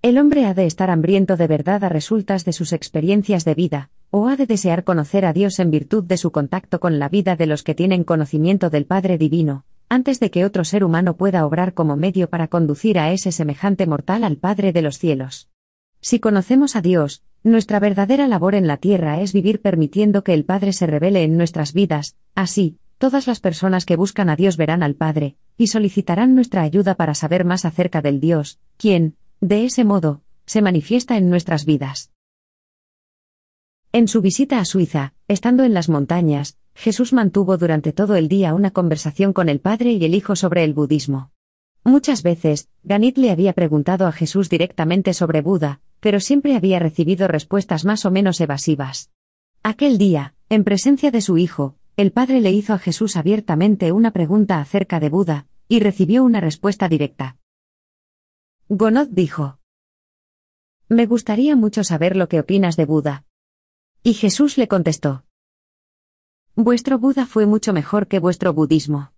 [0.02, 3.90] El hombre ha de estar hambriento de verdad a resultas de sus experiencias de vida,
[4.08, 7.36] o ha de desear conocer a Dios en virtud de su contacto con la vida
[7.36, 11.44] de los que tienen conocimiento del Padre Divino, antes de que otro ser humano pueda
[11.44, 15.50] obrar como medio para conducir a ese semejante mortal al Padre de los cielos.
[16.00, 20.46] Si conocemos a Dios, nuestra verdadera labor en la tierra es vivir permitiendo que el
[20.46, 24.82] Padre se revele en nuestras vidas, así, todas las personas que buscan a Dios verán
[24.82, 29.84] al Padre, y solicitarán nuestra ayuda para saber más acerca del Dios, quien, de ese
[29.84, 32.12] modo, se manifiesta en nuestras vidas.
[33.92, 38.54] En su visita a Suiza, estando en las montañas, Jesús mantuvo durante todo el día
[38.54, 41.32] una conversación con el Padre y el Hijo sobre el budismo.
[41.84, 47.26] Muchas veces, Ganit le había preguntado a Jesús directamente sobre Buda, pero siempre había recibido
[47.26, 49.10] respuestas más o menos evasivas.
[49.62, 54.10] Aquel día, en presencia de su hijo, el padre le hizo a Jesús abiertamente una
[54.10, 57.36] pregunta acerca de Buda, y recibió una respuesta directa.
[58.72, 59.58] Gonod dijo.
[60.88, 63.24] Me gustaría mucho saber lo que opinas de Buda.
[64.04, 65.24] Y Jesús le contestó.
[66.54, 69.10] Vuestro Buda fue mucho mejor que vuestro budismo.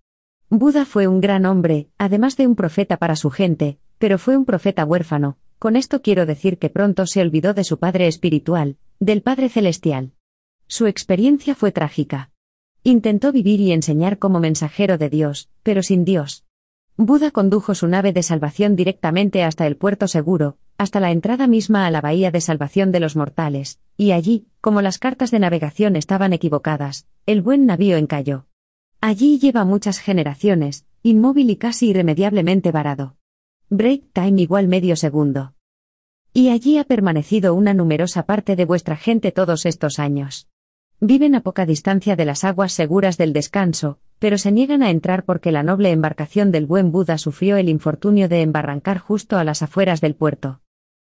[0.49, 4.45] Buda fue un gran hombre, además de un profeta para su gente, pero fue un
[4.45, 9.21] profeta huérfano, con esto quiero decir que pronto se olvidó de su Padre espiritual, del
[9.21, 10.13] Padre celestial.
[10.65, 12.31] Su experiencia fue trágica.
[12.81, 16.42] Intentó vivir y enseñar como mensajero de Dios, pero sin Dios.
[16.97, 21.87] Buda condujo su nave de salvación directamente hasta el puerto seguro, hasta la entrada misma
[21.87, 25.95] a la bahía de salvación de los mortales, y allí, como las cartas de navegación
[25.95, 28.45] estaban equivocadas, el buen navío encalló.
[29.01, 33.17] Allí lleva muchas generaciones, inmóvil y casi irremediablemente varado.
[33.69, 35.55] Break time igual medio segundo.
[36.31, 40.47] Y allí ha permanecido una numerosa parte de vuestra gente todos estos años.
[40.99, 45.25] Viven a poca distancia de las aguas seguras del descanso, pero se niegan a entrar
[45.25, 49.61] porque la noble embarcación del buen Buda sufrió el infortunio de embarrancar justo a las
[49.61, 50.61] afueras del puerto.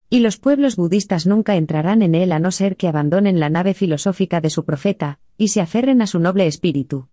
[0.10, 3.74] Y los pueblos budistas nunca entrarán en él a no ser que abandonen la nave
[3.74, 7.10] filosófica de su profeta, y se aferren a su noble espíritu.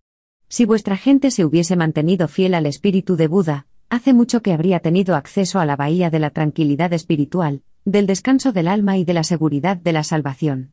[0.48, 4.78] Si vuestra gente se hubiese mantenido fiel al espíritu de Buda, hace mucho que habría
[4.78, 9.14] tenido acceso a la bahía de la tranquilidad espiritual, del descanso del alma y de
[9.14, 10.72] la seguridad de la salvación.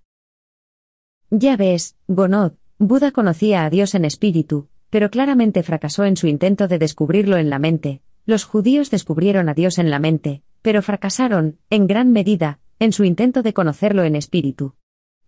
[1.31, 6.67] Ya ves, Gonod, Buda conocía a Dios en espíritu, pero claramente fracasó en su intento
[6.67, 8.03] de descubrirlo en la mente.
[8.27, 13.03] Los judíos descubrieron a Dios en la mente, pero fracasaron, en gran medida, en su
[13.03, 14.75] intento de conocerlo en espíritu.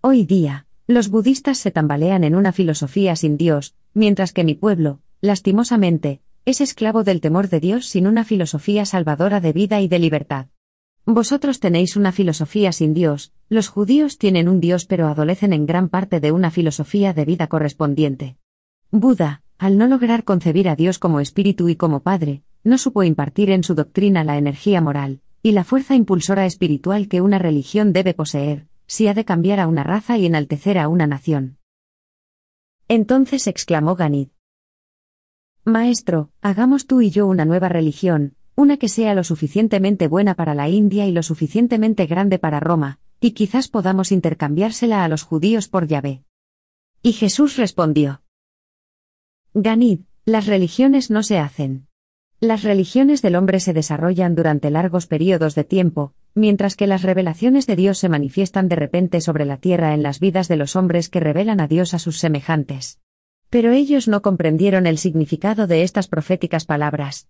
[0.02, 5.00] Hoy día, los budistas se tambalean en una filosofía sin Dios, mientras que mi pueblo,
[5.20, 9.98] lastimosamente, es esclavo del temor de Dios sin una filosofía salvadora de vida y de
[9.98, 10.46] libertad.
[11.08, 15.90] Vosotros tenéis una filosofía sin Dios, los judíos tienen un Dios pero adolecen en gran
[15.90, 18.38] parte de una filosofía de vida correspondiente.
[18.92, 23.52] Buda, al no lograr concebir a Dios como espíritu y como Padre, no supo impartir
[23.52, 28.14] en su doctrina la energía moral, y la fuerza impulsora espiritual que una religión debe
[28.14, 31.58] poseer, si ha de cambiar a una raza y enaltecer a una nación.
[32.88, 34.30] Entonces exclamó Ganid.
[35.64, 40.54] Maestro, hagamos tú y yo una nueva religión, una que sea lo suficientemente buena para
[40.54, 45.68] la India y lo suficientemente grande para Roma, y quizás podamos intercambiársela a los judíos
[45.68, 46.24] por Yahvé.
[47.02, 48.22] Y Jesús respondió.
[49.58, 51.88] Ganid, las religiones no se hacen.
[52.42, 57.66] Las religiones del hombre se desarrollan durante largos periodos de tiempo, mientras que las revelaciones
[57.66, 61.08] de Dios se manifiestan de repente sobre la tierra en las vidas de los hombres
[61.08, 63.00] que revelan a Dios a sus semejantes.
[63.50, 67.30] Pero ellos no comprendieron el significado de estas proféticas palabras.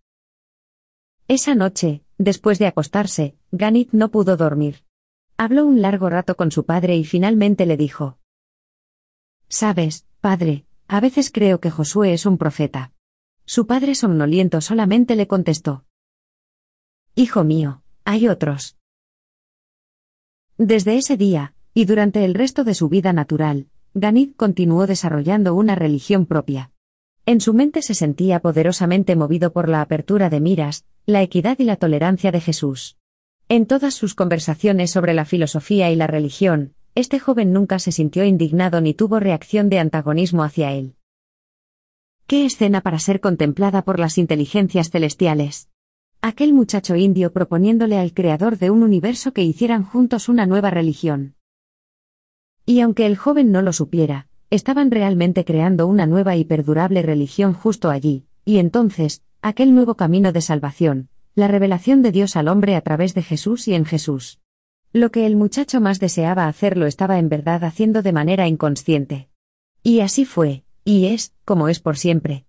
[1.28, 4.84] Esa noche, después de acostarse, Ganit no pudo dormir.
[5.38, 8.18] Habló un largo rato con su padre y finalmente le dijo.
[9.48, 12.92] Sabes, padre, a veces creo que Josué es un profeta.
[13.46, 15.86] Su padre somnoliento solamente le contestó.
[17.16, 18.78] Hijo mío, hay otros.
[20.58, 25.76] Desde ese día, Y durante el resto de su vida natural, Ganit continuó desarrollando una
[25.76, 26.72] religión propia.
[27.26, 31.66] En su mente se sentía poderosamente movido por la apertura de miras, la equidad y
[31.66, 32.96] la tolerancia de Jesús.
[33.50, 38.24] En todas sus conversaciones sobre la filosofía y la religión, este joven nunca se sintió
[38.24, 40.96] indignado ni tuvo reacción de antagonismo hacia él.
[42.26, 45.70] ¿Qué escena para ser contemplada por las inteligencias celestiales?
[46.22, 51.36] Aquel muchacho indio proponiéndole al creador de un universo que hicieran juntos una nueva religión.
[52.66, 57.54] Y aunque el joven no lo supiera, estaban realmente creando una nueva y perdurable religión
[57.54, 62.76] justo allí, y entonces, aquel nuevo camino de salvación, la revelación de Dios al hombre
[62.76, 64.40] a través de Jesús y en Jesús.
[64.96, 69.28] Lo que el muchacho más deseaba hacer lo estaba en verdad haciendo de manera inconsciente.
[69.84, 72.46] Y así fue, y es, como es por siempre.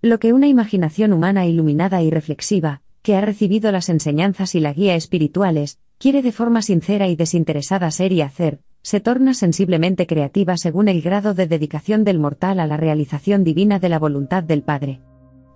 [0.00, 4.72] Lo que una imaginación humana iluminada y reflexiva, que ha recibido las enseñanzas y la
[4.72, 10.56] guía espirituales, quiere de forma sincera y desinteresada ser y hacer, se torna sensiblemente creativa
[10.56, 14.62] según el grado de dedicación del mortal a la realización divina de la voluntad del
[14.62, 15.00] Padre.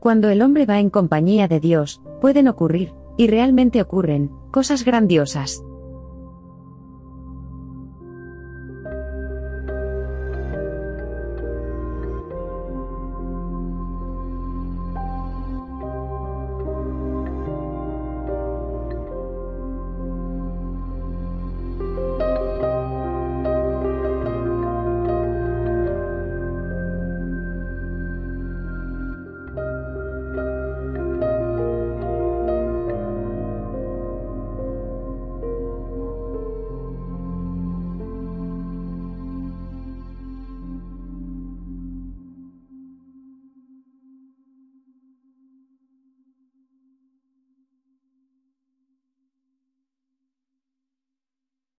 [0.01, 5.63] Cuando el hombre va en compañía de Dios, pueden ocurrir, y realmente ocurren, cosas grandiosas.